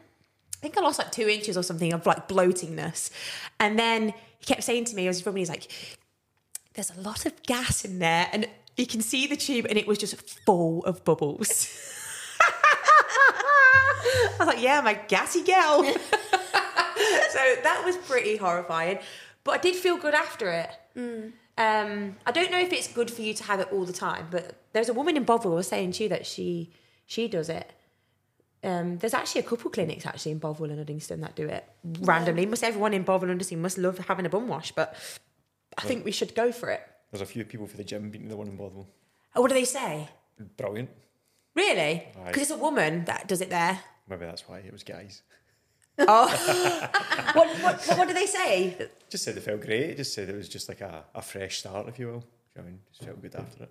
[0.56, 3.10] I think I lost like two inches or something of like bloatingness.
[3.58, 5.70] And then he kept saying to me, I was rubbing, he's like,
[6.74, 8.28] there's a lot of gas in there.
[8.32, 11.68] And you can see the tube and it was just full of bubbles.
[12.40, 15.84] I was like, yeah, I'm a gassy girl.
[15.84, 18.98] so that was pretty horrifying.
[19.44, 20.70] But I did feel good after it.
[21.58, 24.28] Um, I don't know if it's good for you to have it all the time,
[24.30, 26.70] but there's a woman in Bothwell was saying to you that she
[27.06, 27.70] she does it.
[28.62, 31.64] Um, there's actually a couple clinics actually in Bothwell and Uddingston that do it
[32.00, 32.46] randomly.
[32.46, 34.94] Must everyone in Bothwell and Uddingston must love having a bum wash, but
[35.76, 36.82] I think we should go for it.
[37.10, 38.86] There's a few people for the gym beating the one in Bothwell.
[39.34, 40.08] Oh, what do they say?
[40.56, 40.90] Brilliant.
[41.54, 42.06] Really?
[42.26, 43.80] Because it's a woman that does it there.
[44.08, 45.22] Maybe that's why it was guys.
[45.98, 46.28] What
[47.34, 48.88] what, what, what do they say?
[49.10, 49.96] Just said it felt great.
[49.96, 52.24] Just said it was just like a, a fresh start, if you will.
[52.58, 53.70] I mean, just felt good after it.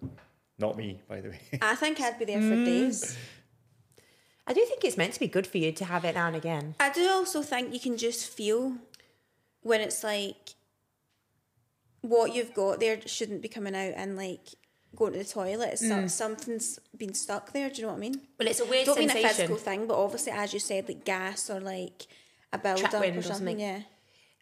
[0.57, 1.39] Not me, by the way.
[1.61, 2.49] I think I'd be there Mm.
[2.49, 3.17] for days.
[4.47, 6.35] I do think it's meant to be good for you to have it now and
[6.35, 6.75] again.
[6.79, 8.75] I do also think you can just feel
[9.61, 10.55] when it's like
[12.01, 14.55] what you've got there shouldn't be coming out and like
[14.95, 15.69] going to the toilet.
[15.73, 16.09] It's some, mm.
[16.09, 17.69] something's been stuck there.
[17.69, 18.21] Do you know what I mean?
[18.37, 21.05] Well, it's a weird don't mean a physical thing, but obviously, as you said, like
[21.05, 22.07] gas or like
[22.51, 23.59] a build up wind or something.
[23.59, 23.81] Yeah.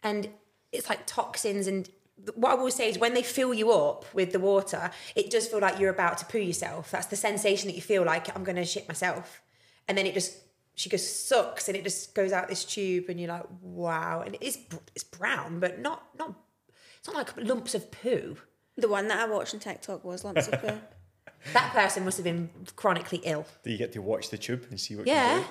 [0.02, 0.28] and
[0.72, 1.88] it's like toxins and
[2.34, 5.46] what I will say is when they fill you up with the water, it does
[5.46, 6.90] feel like you're about to poo yourself.
[6.90, 9.40] That's the sensation that you feel like I'm going to shit myself.
[9.86, 10.36] And then it just
[10.74, 14.22] she just sucks and it just goes out this tube and you're like, wow.
[14.24, 14.58] And it is
[14.94, 16.34] it's brown, but not not
[16.98, 18.36] it's not like lumps of poo.
[18.76, 20.78] The one that I watched on TikTok was lumps of poo.
[21.52, 23.46] That person must have been chronically ill.
[23.62, 25.34] Do you get to watch the tube and see what Yeah.
[25.34, 25.50] comes out?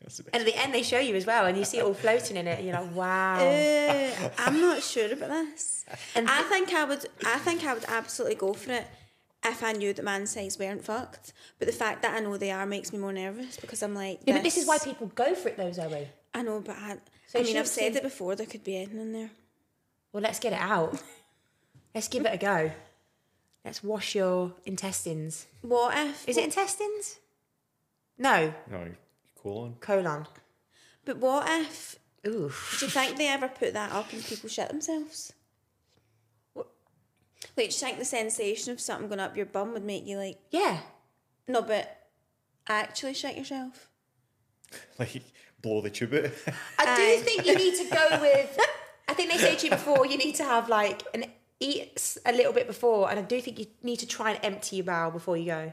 [0.00, 0.34] That's the best.
[0.36, 2.36] And at the end they show you as well and you see it all floating
[2.36, 3.40] in it and you're like, wow.
[3.44, 5.84] Uh, I'm not sure about this.
[6.14, 7.04] And I think I would.
[7.26, 8.86] I think I would absolutely go for it
[9.44, 11.32] if I knew that man size weren't fucked.
[11.58, 14.20] But the fact that I know they are makes me more nervous because I'm like.
[14.24, 16.06] yeah, but this is why people go for it though, Zoe.
[16.32, 16.98] I know, but I.
[17.26, 18.36] So I you mean, I've said see- it before.
[18.36, 19.30] There could be anything in there.
[20.12, 21.00] Well, let's get it out.
[21.94, 22.70] Let's give it a go.
[23.64, 25.46] Let's wash your intestines.
[25.62, 26.28] What if?
[26.28, 27.18] Is it intestines?
[28.16, 28.88] No, No,
[29.42, 29.74] colon.
[29.80, 30.26] colon.
[31.04, 31.96] But what if?
[32.26, 32.50] Ooh.
[32.78, 35.32] Do you think they ever put that up and people shit themselves?
[36.54, 36.66] Like,
[37.56, 40.38] do you think the sensation of something going up your bum would make you like,
[40.50, 40.78] Yeah.
[41.46, 42.06] no, but
[42.68, 43.88] actually shit yourself?
[44.98, 45.22] Like,
[45.62, 46.30] blow the tube out.
[46.78, 48.58] I do think you need to go with.
[49.08, 51.24] I think they say to you before you need to have like an
[51.60, 54.76] eat a little bit before, and I do think you need to try and empty
[54.76, 55.72] your bowel before you go.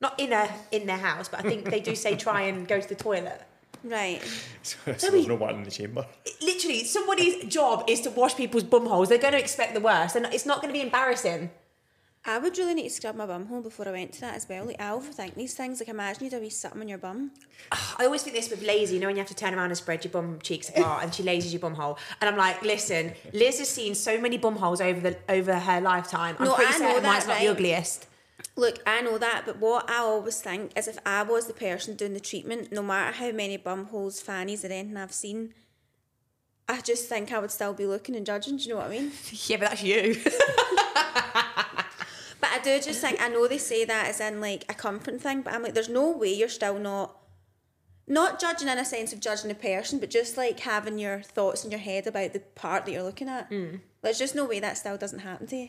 [0.00, 2.80] Not in a in their house, but I think they do say try and go
[2.80, 3.42] to the toilet.
[3.84, 4.20] Right.
[4.62, 6.06] so there's no one in the chamber.
[6.40, 9.08] Literally, somebody's job is to wash people's bum holes.
[9.08, 11.50] They're going to expect the worst, and it's not going to be embarrassing.
[12.24, 14.46] I would really need to scrub my bum hole before I went to that as
[14.48, 14.64] well.
[14.66, 15.80] Like I overthink these things.
[15.80, 17.30] Like imagine you had a wee something on your bum.
[17.98, 19.76] I always think this with lazy, you know, when you have to turn around and
[19.76, 21.98] spread your bum cheeks apart and she lazies your bum hole.
[22.20, 25.80] And I'm like, listen, Liz has seen so many bum holes over the over her
[25.80, 26.36] lifetime.
[26.38, 28.06] I'm No, pretty I know certain that, mine's not the ugliest.
[28.56, 31.94] Look, I know that, but what I always think is if I was the person
[31.96, 35.54] doing the treatment, no matter how many bum holes, fannies, or anything I've seen,
[36.68, 38.56] I just think I would still be looking and judging.
[38.56, 39.12] Do you know what I mean?
[39.46, 40.20] Yeah, but that's you.
[42.48, 45.20] But I do just think I know they say that as in like a comfort
[45.20, 47.16] thing, but I'm like, there's no way you're still not
[48.06, 51.64] not judging in a sense of judging a person, but just like having your thoughts
[51.64, 53.50] in your head about the part that you're looking at.
[53.50, 53.80] Mm.
[54.00, 55.68] There's just no way that still doesn't happen to you,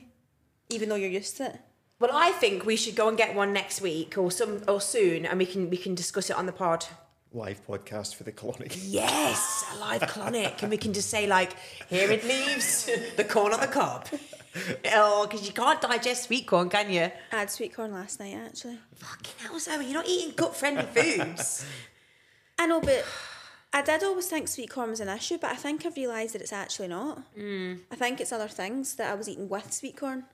[0.70, 1.60] even though you're used to it.
[2.00, 5.26] well, I think we should go and get one next week or some or soon,
[5.26, 6.86] and we can we can discuss it on the pod.
[7.34, 8.76] Live podcast for the colonic.
[8.86, 11.52] Yes, a live clonic, and we can just say like,
[11.90, 14.08] here it leaves, the corn on the cob.
[14.94, 17.04] Oh, because you can't digest sweet corn, can you?
[17.32, 18.80] I had sweet corn last night actually.
[18.96, 21.66] Fucking hell, Zoe, you're not eating gut-friendly foods.
[22.58, 23.06] I know, but
[23.72, 26.42] I did always think sweet corn was an issue, but I think I've realised that
[26.42, 27.22] it's actually not.
[27.38, 27.80] Mm.
[27.92, 30.26] I think it's other things that I was eating with sweet corn.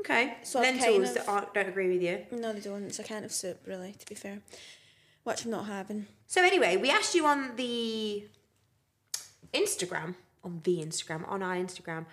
[0.00, 2.26] Okay, So lentils kind of- that aren't, don't agree with you.
[2.32, 2.84] No, they don't.
[2.84, 4.40] It's a kind of soup, really, to be fair.
[5.22, 6.06] Which I'm not having.
[6.26, 8.24] So anyway, we asked you on the
[9.54, 12.04] Instagram, on the Instagram, on our Instagram,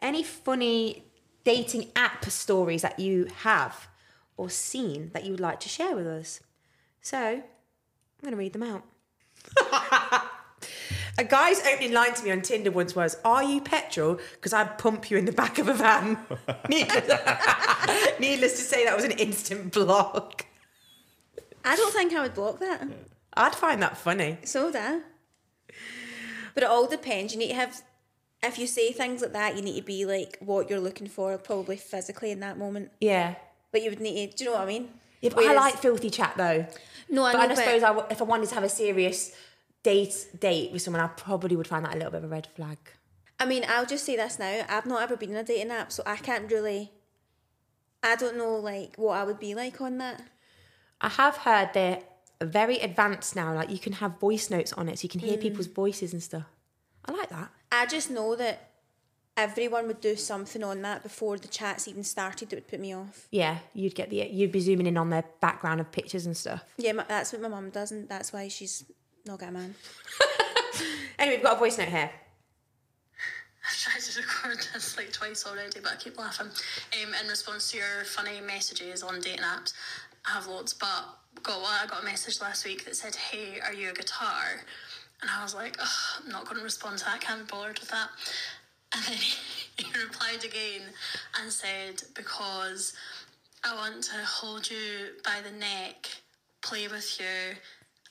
[0.00, 1.04] any funny
[1.44, 3.88] dating app stories that you have
[4.36, 6.40] or seen that you would like to share with us.
[7.00, 7.42] So I'm
[8.22, 8.84] going to read them out.
[11.18, 14.18] a guy's opening line to me on Tinder once was, "Are you petrol?
[14.34, 16.18] Because I'd pump you in the back of a van."
[16.68, 17.08] Needless,
[18.20, 20.46] needless to say, that was an instant block.
[21.64, 22.86] I don't think I would block that.
[23.34, 24.38] I'd find that funny.
[24.44, 25.02] So that.
[26.54, 27.32] But it all depends.
[27.32, 27.82] You need to have.
[28.42, 31.36] If you say things like that, you need to be like what you're looking for,
[31.38, 32.92] probably physically in that moment.
[33.00, 33.34] Yeah.
[33.72, 34.36] But you would need to.
[34.36, 34.88] Do you know what I mean?
[35.20, 36.66] Yeah, but I like filthy chat though.
[37.10, 37.44] No, I but know.
[37.44, 39.32] I but suppose I w if I wanted to have a serious
[39.82, 42.46] date date with someone, I probably would find that a little bit of a red
[42.54, 42.78] flag.
[43.40, 44.64] I mean, I'll just say this now.
[44.68, 46.92] I've not ever been in a dating app, so I can't really.
[48.02, 50.22] I don't know like what I would be like on that.
[51.00, 52.02] I have heard they're
[52.40, 53.52] very advanced now.
[53.54, 55.42] Like you can have voice notes on it, so you can hear mm.
[55.42, 56.46] people's voices and stuff.
[57.04, 57.50] I like that.
[57.70, 58.70] I just know that
[59.36, 62.94] everyone would do something on that before the chats even started that would put me
[62.94, 63.28] off.
[63.30, 66.64] Yeah, you'd get the you'd be zooming in on their background of pictures and stuff.
[66.76, 68.84] Yeah, my, that's what my mum does, and that's why she's
[69.26, 69.74] not got a man.
[71.18, 72.10] Anyway, we've got a voice note here.
[73.68, 76.46] I've tried to record this like twice already, but I keep laughing.
[76.46, 79.72] Um, in response to your funny messages on dating apps,
[80.24, 81.72] I have loads, but got one.
[81.82, 84.62] I got a message last week that said, "Hey, are you a guitar?"
[85.20, 87.20] And I was like, Ugh, "I'm not going to respond to that.
[87.20, 88.08] Can't be bothered with that."
[88.94, 89.36] And then he,
[89.84, 90.82] he replied again
[91.40, 92.94] and said, "Because
[93.64, 96.08] I want to hold you by the neck,
[96.62, 97.56] play with you,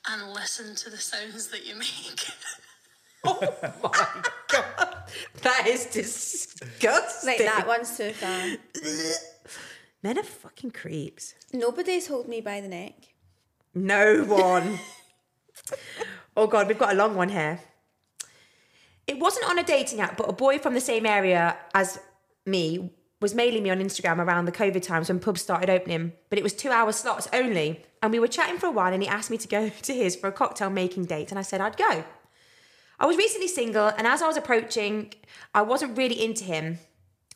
[0.09, 2.27] and listen to the sounds that you make."
[3.25, 3.39] Oh
[3.83, 4.97] my god,
[5.41, 7.29] that is disgusting.
[7.29, 8.57] Like that one's too far.
[10.03, 11.33] Men are fucking creeps.
[11.51, 12.93] Nobody's holding me by the neck.
[13.73, 14.79] No one.
[16.37, 17.59] Oh god, we've got a long one here.
[19.07, 21.99] It wasn't on a dating app, but a boy from the same area as
[22.45, 26.37] me was mailing me on Instagram around the COVID times when pubs started opening, but
[26.37, 27.83] it was two hour slots only.
[28.03, 30.15] And we were chatting for a while and he asked me to go to his
[30.15, 32.05] for a cocktail making date, and I said I'd go.
[32.99, 35.13] I was recently single, and as I was approaching,
[35.53, 36.79] I wasn't really into him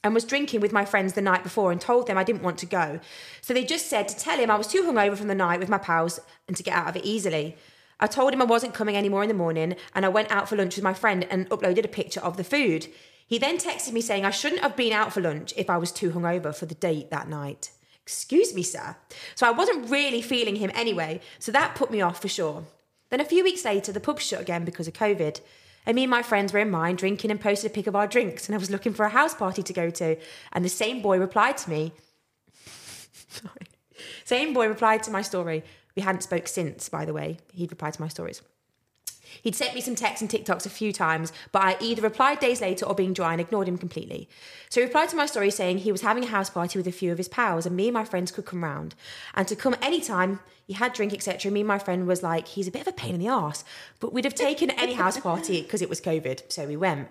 [0.04, 2.58] and was drinking with my friends the night before and told them I didn't want
[2.60, 3.00] to go.
[3.42, 5.70] So they just said to tell him I was too hungover from the night with
[5.70, 7.56] my pals and to get out of it easily.
[8.02, 10.56] I told him I wasn't coming anymore in the morning and I went out for
[10.56, 12.88] lunch with my friend and uploaded a picture of the food.
[13.26, 15.92] He then texted me saying I shouldn't have been out for lunch if I was
[15.92, 17.72] too hungover for the date that night.
[18.04, 18.98] Excuse me, sir.
[19.36, 22.64] So I wasn't really feeling him anyway, so that put me off for sure.
[23.10, 25.40] Then a few weeks later, the pub shut again because of COVID.
[25.86, 28.08] And me and my friends were in mine drinking and posted a pic of our
[28.08, 30.18] drinks, and I was looking for a house party to go to.
[30.52, 31.94] And the same boy replied to me.
[33.30, 33.68] Sorry.
[34.24, 35.64] Same boy replied to my story.
[35.96, 37.38] We hadn't spoke since, by the way.
[37.54, 38.42] He'd replied to my stories.
[39.42, 42.62] He'd sent me some texts and TikToks a few times, but I either replied days
[42.62, 44.30] later or being dry and ignored him completely.
[44.70, 46.92] So he replied to my story saying he was having a house party with a
[46.92, 48.96] few of his pals and me and my friends could come round.
[49.34, 51.52] And to come anytime, he had drink, etc.
[51.52, 53.64] Me and my friend was like, he's a bit of a pain in the ass,
[54.00, 56.52] but we'd have taken any house party because it was COVID.
[56.52, 57.10] So we went.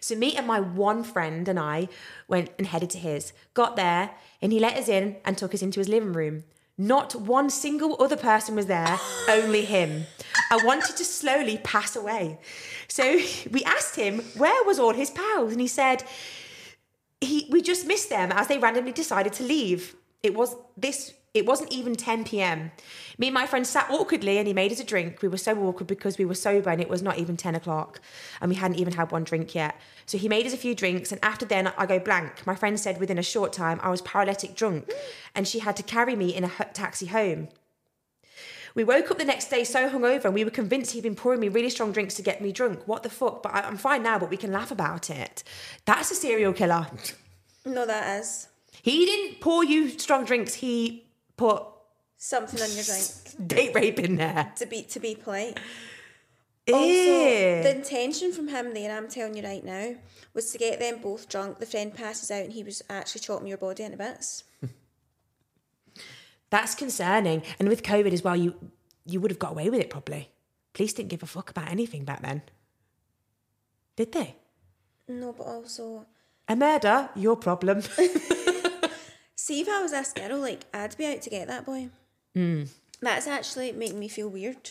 [0.00, 1.88] So me and my one friend and I
[2.28, 3.32] went and headed to his.
[3.54, 4.10] Got there
[4.42, 6.44] and he let us in and took us into his living room.
[6.78, 10.06] Not one single other person was there, only him.
[10.50, 12.38] I wanted to slowly pass away.
[12.88, 16.04] So we asked him where was all his pals and he said
[17.20, 19.94] he we just missed them as they randomly decided to leave.
[20.22, 22.72] It was this it wasn't even 10 p.m.
[23.16, 25.22] Me and my friend sat awkwardly and he made us a drink.
[25.22, 28.00] We were so awkward because we were sober and it was not even 10 o'clock
[28.40, 29.80] and we hadn't even had one drink yet.
[30.04, 32.46] So he made us a few drinks and after then I go blank.
[32.46, 34.92] My friend said within a short time I was paralytic drunk
[35.34, 37.48] and she had to carry me in a taxi home.
[38.74, 41.40] We woke up the next day so hungover and we were convinced he'd been pouring
[41.40, 42.86] me really strong drinks to get me drunk.
[42.86, 43.42] What the fuck?
[43.42, 45.44] But I, I'm fine now, but we can laugh about it.
[45.86, 46.86] That's a serial killer.
[47.64, 48.48] No, that is
[48.82, 51.04] He didn't pour you strong drinks, he
[51.42, 51.64] put
[52.16, 53.04] something on your drink
[53.48, 54.52] date rape in there.
[54.56, 55.58] to be to be polite.
[56.68, 56.74] Ew.
[56.74, 59.96] Also, the intention from him there, I'm telling you right now,
[60.32, 61.58] was to get them both drunk.
[61.58, 64.44] The friend passes out and he was actually chopping your body into bits.
[66.50, 67.42] That's concerning.
[67.58, 68.54] And with COVID as well, you
[69.04, 70.30] you would have got away with it probably.
[70.74, 72.42] Police didn't give a fuck about anything back then.
[73.96, 74.36] Did they?
[75.08, 76.06] No, but also,
[76.48, 77.82] A murder, your problem.
[79.42, 81.88] see if I was this girl, like I'd be out to get that boy.
[82.36, 82.68] Mm.
[83.00, 84.70] That's actually making me feel weird.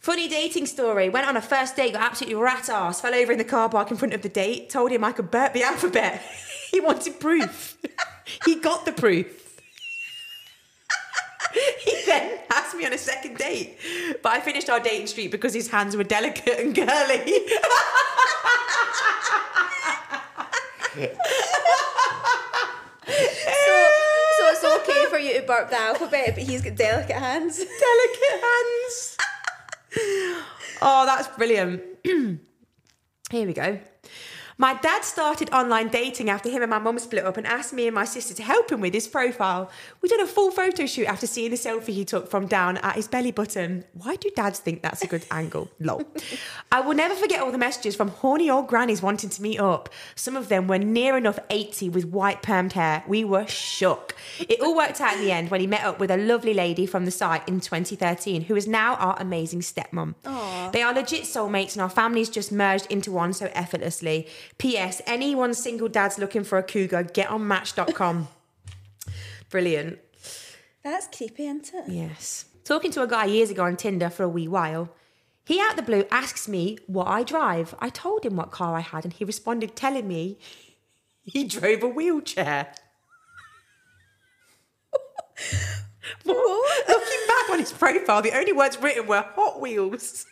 [0.00, 1.08] Funny dating story.
[1.08, 3.92] Went on a first date, got absolutely rat ass, fell over in the car park
[3.92, 6.20] in front of the date, told him I could burp the alphabet.
[6.72, 7.78] he wanted proof.
[8.44, 9.60] he got the proof.
[11.84, 13.78] he then asked me on a second date,
[14.20, 17.46] but I finished our dating street because his hands were delicate and girly.
[23.52, 23.88] So,
[24.38, 27.56] so it's okay for you to burp the alphabet, but he's got delicate hands.
[27.58, 29.16] delicate hands.
[30.82, 31.82] oh, that's brilliant.
[32.04, 33.78] Here we go.
[34.62, 37.88] My dad started online dating after him and my mum split up and asked me
[37.88, 39.68] and my sister to help him with his profile.
[40.00, 42.94] We did a full photo shoot after seeing the selfie he took from down at
[42.94, 43.82] his belly button.
[43.92, 45.68] Why do dads think that's a good angle?
[45.80, 46.04] Lol.
[46.70, 49.88] I will never forget all the messages from horny old grannies wanting to meet up.
[50.14, 53.02] Some of them were near enough 80 with white permed hair.
[53.08, 54.14] We were shook.
[54.38, 56.86] It all worked out in the end when he met up with a lovely lady
[56.86, 60.14] from the site in 2013 who is now our amazing stepmom.
[60.70, 64.28] They are legit soulmates and our families just merged into one so effortlessly.
[64.58, 65.02] P.S.
[65.06, 68.28] Anyone single dads looking for a cougar, get on match.com.
[69.50, 69.98] Brilliant.
[70.82, 71.88] That's creepy, isn't it?
[71.88, 72.46] Yes.
[72.64, 74.90] Talking to a guy years ago on Tinder for a wee while,
[75.44, 77.74] He out the blue asks me what I drive.
[77.80, 80.38] I told him what car I had, and he responded telling me
[81.24, 82.72] he drove a wheelchair.
[86.24, 86.88] what?
[86.88, 90.26] Looking back on his profile, the only words written were Hot Wheels.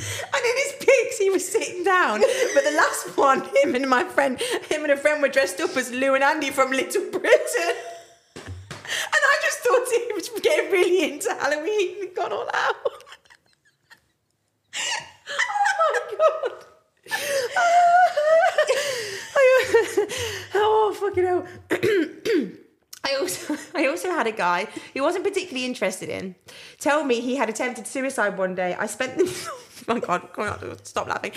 [0.34, 2.20] And in his pics, he was sitting down.
[2.54, 5.76] But the last one, him and my friend, him and a friend were dressed up
[5.76, 7.74] as Lou and Andy from Little Britain.
[8.92, 12.74] And I just thought he was getting really into Halloween and gone all out.
[15.30, 16.64] oh my god.
[17.56, 18.10] Uh,
[20.54, 21.46] oh fucking hell.
[23.04, 26.34] I also I also had a guy who wasn't particularly interested in
[26.78, 28.74] tell me he had attempted suicide one day.
[28.78, 31.32] I spent the oh my god, stop laughing.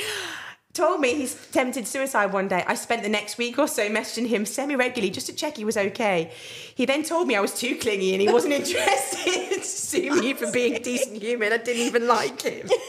[0.74, 2.64] Told me he's attempted suicide one day.
[2.66, 5.66] I spent the next week or so messaging him semi regularly just to check he
[5.66, 6.32] was okay.
[6.74, 10.34] He then told me I was too clingy and he wasn't interested to sue me
[10.34, 11.54] for being a decent human.
[11.54, 12.68] I didn't even like him.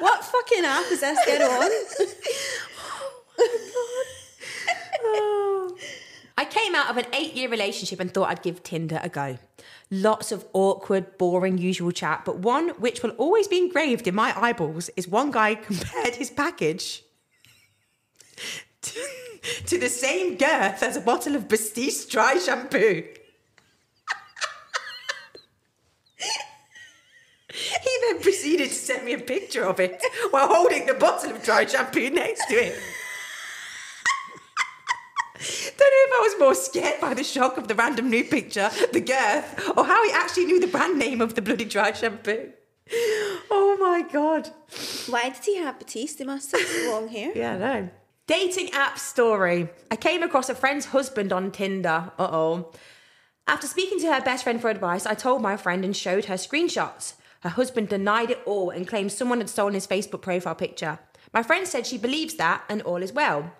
[0.00, 1.70] What fucking app is this get on?
[5.00, 5.80] Oh my God.
[6.36, 9.38] I came out of an eight year relationship and thought I'd give Tinder a go.
[9.90, 14.38] Lots of awkward, boring, usual chat, but one which will always be engraved in my
[14.38, 17.02] eyeballs is one guy compared his package
[18.82, 19.00] to,
[19.66, 23.04] to the same girth as a bottle of Batiste dry shampoo.
[27.50, 31.42] He then proceeded to send me a picture of it while holding the bottle of
[31.42, 32.78] dry shampoo next to him.
[35.78, 38.68] Don't know if I was more scared by the shock of the random new picture,
[38.92, 42.50] the girth, or how he actually knew the brand name of the bloody dry shampoo.
[43.50, 44.48] Oh my god.
[45.08, 46.18] Why did he have Batiste?
[46.18, 47.32] They must have long hair.
[47.36, 47.90] Yeah, I know.
[48.26, 49.68] Dating app story.
[49.90, 52.12] I came across a friend's husband on Tinder.
[52.18, 52.72] Uh oh.
[53.46, 56.34] After speaking to her best friend for advice, I told my friend and showed her
[56.34, 57.14] screenshots.
[57.40, 60.98] Her husband denied it all and claimed someone had stolen his Facebook profile picture.
[61.32, 63.52] My friend said she believes that and all is well.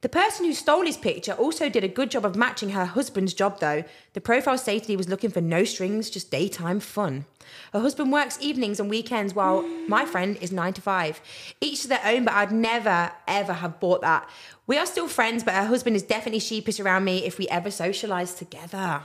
[0.00, 3.32] The person who stole his picture also did a good job of matching her husband's
[3.32, 3.84] job, though.
[4.12, 7.24] The profile stated he was looking for no strings, just daytime fun.
[7.72, 11.22] Her husband works evenings and weekends while my friend is nine to five.
[11.60, 14.28] Each to their own, but I'd never, ever have bought that.
[14.66, 17.70] We are still friends, but her husband is definitely sheepish around me if we ever
[17.70, 19.02] socialise together.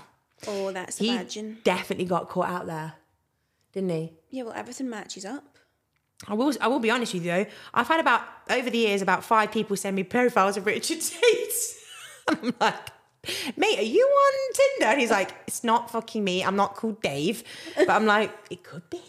[0.48, 1.60] Oh, that's He imagine.
[1.64, 2.94] definitely got caught out there,
[3.74, 4.14] didn't he?
[4.32, 5.59] Yeah, well, everything matches up.
[6.28, 6.54] I will.
[6.60, 7.46] I will be honest with you though.
[7.74, 11.54] I've had about over the years about five people send me profiles of Richard Tate.
[12.28, 12.76] I'm like,
[13.56, 14.92] mate, are you on Tinder?
[14.92, 16.44] And he's like, it's not fucking me.
[16.44, 17.44] I'm not called Dave.
[17.76, 19.02] But I'm like, it could be.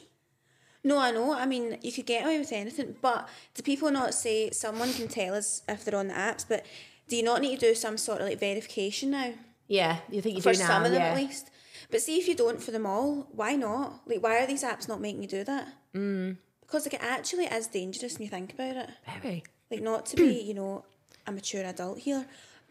[0.82, 1.34] No, I know.
[1.34, 5.08] I mean, you could get away with anything, but do people not say someone can
[5.08, 6.46] tell us if they're on the apps?
[6.48, 6.64] But
[7.08, 9.32] do you not need to do some sort of like verification now
[9.68, 10.66] Yeah, you think you for do now?
[10.66, 11.08] For some of them yeah.
[11.08, 11.50] at least?
[11.90, 14.00] But see if you don't for them all, why not?
[14.06, 15.68] Like, why are these apps not making you do that?
[15.94, 16.36] Mm.
[16.70, 18.90] Because like it actually is dangerous when you think about it.
[19.20, 19.42] Very.
[19.72, 20.84] Like not to be, you know,
[21.26, 22.26] a mature adult here,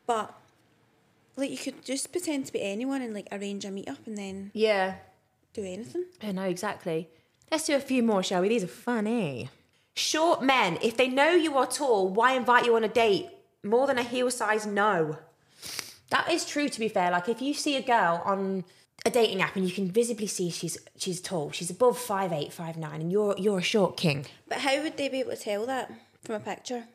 [0.08, 0.34] but
[1.36, 4.18] like you could just pretend to be anyone and like arrange a meet up and
[4.18, 4.96] then Yeah.
[5.54, 6.06] do anything.
[6.24, 7.10] I know exactly.
[7.52, 8.50] Let's do a few more, shall we?
[8.50, 9.50] These are funny.
[9.96, 13.28] Short men, if they know you are tall, why invite you on a date?
[13.64, 15.18] More than a heel size no.
[16.10, 17.12] That is true to be fair.
[17.12, 18.64] Like if you see a girl on
[19.10, 22.52] a dating app and you can visibly see she's she's tall, she's above five eight,
[22.54, 24.26] five nine, and you're you're a short king.
[24.48, 25.92] But how would they be able to tell that
[26.24, 26.86] from a picture?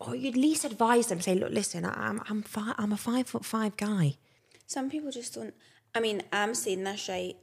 [0.00, 2.96] Or you'd at least advise them, say, look, listen, I- I'm I'm fi- I'm a
[2.96, 4.16] five foot five guy.
[4.66, 5.54] Some people just don't.
[5.94, 7.36] I mean, I'm saying this right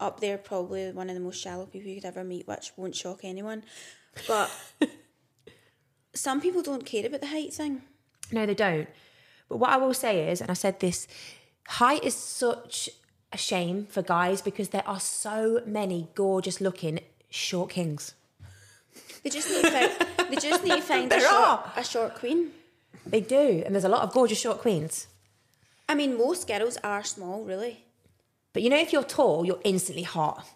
[0.00, 2.96] up there, probably one of the most shallow people you could ever meet, which won't
[2.96, 3.62] shock anyone.
[4.26, 4.50] But
[6.14, 7.82] some people don't care about the height thing.
[8.32, 8.88] No, they don't.
[9.48, 11.06] But what I will say is, and I said this,
[11.66, 12.88] height is such
[13.32, 17.00] a shame for guys because there are so many gorgeous looking
[17.30, 18.14] short kings.
[19.22, 21.72] They just need to find, they just need to find a short, are.
[21.76, 22.50] a short queen.
[23.06, 25.06] They do, and there's a lot of gorgeous short queens.
[25.88, 27.84] I mean, most girls are small, really.
[28.52, 30.46] But you know, if you're tall, you're instantly hot.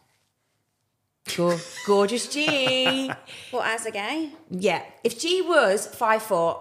[1.37, 3.11] Go- gorgeous G.
[3.53, 4.83] Well, as a guy, Yeah.
[5.05, 6.57] If G was five foot,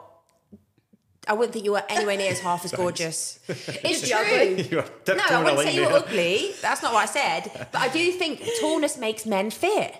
[1.31, 3.39] I wouldn't think you were anywhere near as half as gorgeous.
[3.47, 4.65] It's true.
[4.69, 6.51] You are No, I wouldn't say you were ugly.
[6.61, 7.41] That's not what I said.
[7.71, 9.95] But I do think tallness makes men fit.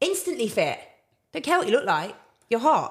[0.00, 0.78] Instantly fit.
[1.32, 2.14] Don't care what you look like.
[2.48, 2.90] You're hot.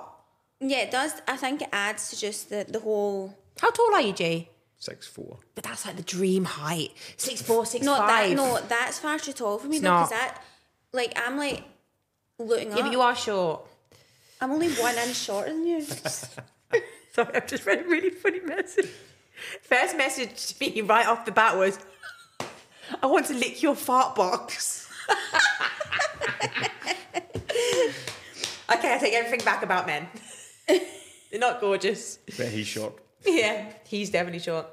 [0.59, 1.13] yeah, it does.
[1.27, 3.35] I think it adds to just the, the whole.
[3.59, 4.49] How tall are you, G?
[4.77, 5.39] Six four.
[5.55, 6.91] But that's like the dream height.
[7.17, 8.29] Six four, six Not five.
[8.29, 8.35] that.
[8.35, 9.77] No, that's far too tall for me.
[9.77, 10.19] It's though, 'cause not.
[10.21, 10.43] that,
[10.93, 11.63] like, I'm like
[12.37, 12.83] looking Yeah, up.
[12.85, 13.65] but you are short.
[14.39, 15.79] I'm only one inch shorter than you.
[17.19, 18.87] So Sorry, I've just read a really funny message.
[19.63, 21.77] First message to me right off the bat was,
[23.03, 24.89] I want to lick your fart box.
[25.09, 25.19] okay,
[28.69, 30.07] I take everything back about men.
[30.65, 32.19] They're not gorgeous.
[32.37, 32.93] But he's short.
[33.25, 34.67] Yeah, he's definitely short.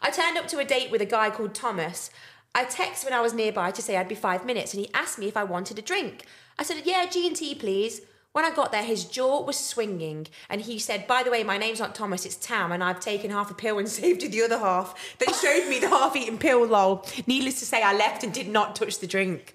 [0.00, 2.10] I turned up to a date with a guy called Thomas.
[2.54, 5.18] I texted when I was nearby to say I'd be five minutes, and he asked
[5.18, 6.24] me if I wanted a drink.
[6.56, 8.02] I said, "Yeah, G and T, please."
[8.32, 11.58] When I got there, his jaw was swinging, and he said, "By the way, my
[11.58, 14.42] name's not Thomas, it's Tam, and I've taken half a pill and saved you the
[14.42, 16.66] other half." Then showed me the half-eaten pill.
[16.66, 17.04] Lol.
[17.26, 19.54] Needless to say, I left and did not touch the drink.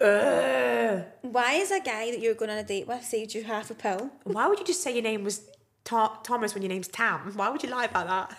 [0.00, 1.04] Ugh.
[1.22, 3.74] Why is a guy that you're going on a date with saved you half a
[3.74, 4.10] pill?
[4.24, 5.42] Why would you just say your name was
[5.84, 7.32] Tho- Thomas when your name's Tam?
[7.34, 8.38] Why would you lie about that?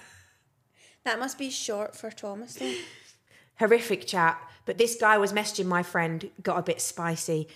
[1.03, 2.73] That must be short for Thomas though.
[3.59, 4.41] horrific chat.
[4.65, 7.47] But this guy was messaging my friend, got a bit spicy.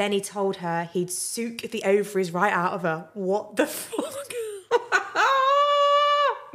[0.00, 3.10] Then he told her he'd sook the ovaries right out of her.
[3.12, 4.32] What the fuck?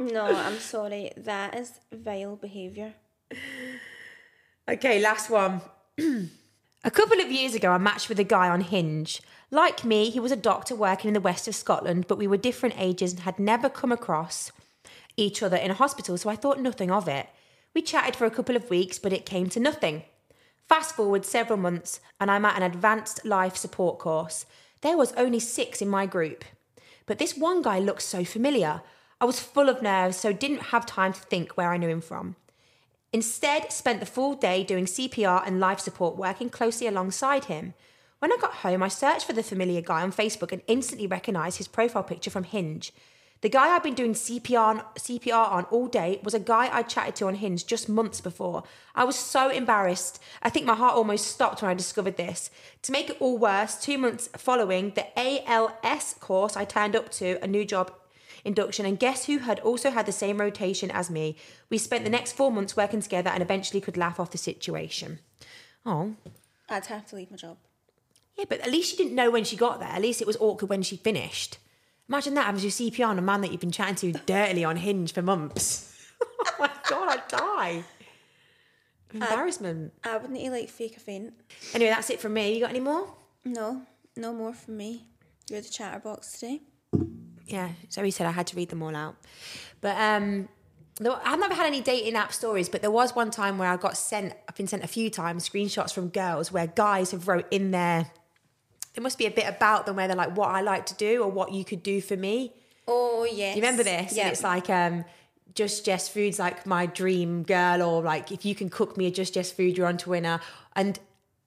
[0.00, 1.12] No, I'm sorry.
[1.16, 2.94] That is vile behaviour.
[4.68, 5.60] okay, last one.
[6.84, 9.22] a couple of years ago, I matched with a guy on Hinge.
[9.52, 12.36] Like me, he was a doctor working in the west of Scotland, but we were
[12.36, 14.50] different ages and had never come across
[15.16, 17.28] each other in a hospital, so I thought nothing of it.
[17.76, 20.02] We chatted for a couple of weeks, but it came to nothing.
[20.68, 24.46] Fast forward several months, and I'm at an advanced life support course.
[24.80, 26.44] There was only six in my group.
[27.06, 28.82] But this one guy looked so familiar.
[29.20, 32.00] I was full of nerves, so didn't have time to think where I knew him
[32.00, 32.34] from.
[33.12, 37.74] Instead, spent the full day doing CPR and life support, working closely alongside him.
[38.18, 41.58] When I got home, I searched for the familiar guy on Facebook and instantly recognised
[41.58, 42.92] his profile picture from Hinge.
[43.46, 46.82] The guy I'd been doing CPR on, CPR on all day was a guy I
[46.82, 48.64] chatted to on Hinge just months before.
[48.92, 50.20] I was so embarrassed.
[50.42, 52.50] I think my heart almost stopped when I discovered this.
[52.82, 57.38] To make it all worse, two months following the ALS course I turned up to
[57.40, 57.92] a new job
[58.44, 61.36] induction, and guess who had also had the same rotation as me?
[61.70, 65.20] We spent the next four months working together and eventually could laugh off the situation.
[65.84, 66.16] Oh,
[66.68, 67.58] I'd have to leave my job.
[68.36, 69.90] yeah, but at least she didn't know when she got there.
[69.90, 71.58] At least it was awkward when she finished.
[72.08, 74.76] Imagine that having your CPR on a man that you've been chatting to dirtily on
[74.76, 75.92] Hinge for months.
[76.22, 77.84] oh my god, I'd die.
[79.12, 79.92] Embarrassment.
[80.04, 81.34] I wouldn't you like fake a faint.
[81.74, 82.54] Anyway, that's it from me.
[82.54, 83.12] You got any more?
[83.44, 83.82] No,
[84.16, 85.04] no more from me.
[85.50, 86.60] You're the chatterbox today.
[87.46, 89.16] Yeah, Zoe said I had to read them all out.
[89.80, 90.48] But um,
[91.00, 93.96] I've never had any dating app stories, but there was one time where I got
[93.96, 97.70] sent, I've been sent a few times, screenshots from girls where guys have wrote in
[97.70, 98.10] there,
[98.96, 101.22] there must be a bit about them where they're like, what I like to do
[101.22, 102.54] or what you could do for me.
[102.88, 103.54] Oh yes.
[103.54, 104.16] Do you remember this?
[104.16, 104.24] Yeah.
[104.24, 105.04] And it's like, um,
[105.54, 109.10] Just Jess Food's like my dream girl, or like if you can cook me a
[109.10, 110.40] Just Jess Food, you're on to winner.
[110.74, 110.98] And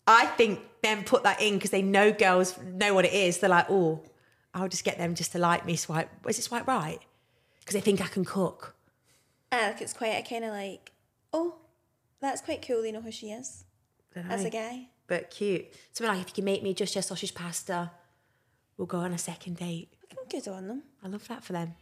[0.06, 3.40] I think them put that in because they know girls know what it is.
[3.40, 4.04] They're like, oh,
[4.54, 5.76] I'll just get them just to like me.
[5.76, 7.00] Swipe, is it swipe right?
[7.62, 8.76] Because they think I can cook.
[9.52, 10.92] Ah, like it's quite a kind of like,
[11.34, 11.56] oh,
[12.22, 12.84] that's quite cool.
[12.84, 13.64] They know who she is
[14.16, 14.90] as a guy.
[15.10, 15.66] But cute.
[15.92, 17.92] Something like if you can make me Just your sausage pasta,
[18.78, 19.92] we'll go on a second date.
[20.30, 20.84] Good on them.
[21.04, 21.74] I love that for them.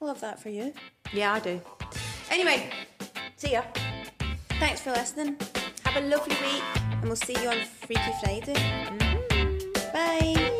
[0.00, 0.72] I love that for you.
[1.12, 1.60] Yeah, I do.
[2.30, 2.70] Anyway,
[3.36, 3.62] see ya.
[4.58, 5.36] Thanks for listening,
[5.84, 6.62] Have a lovely week.
[6.92, 8.54] and we'll see you on Freaky Friday.
[8.54, 9.92] Mm-hmm.
[9.92, 10.59] Bye.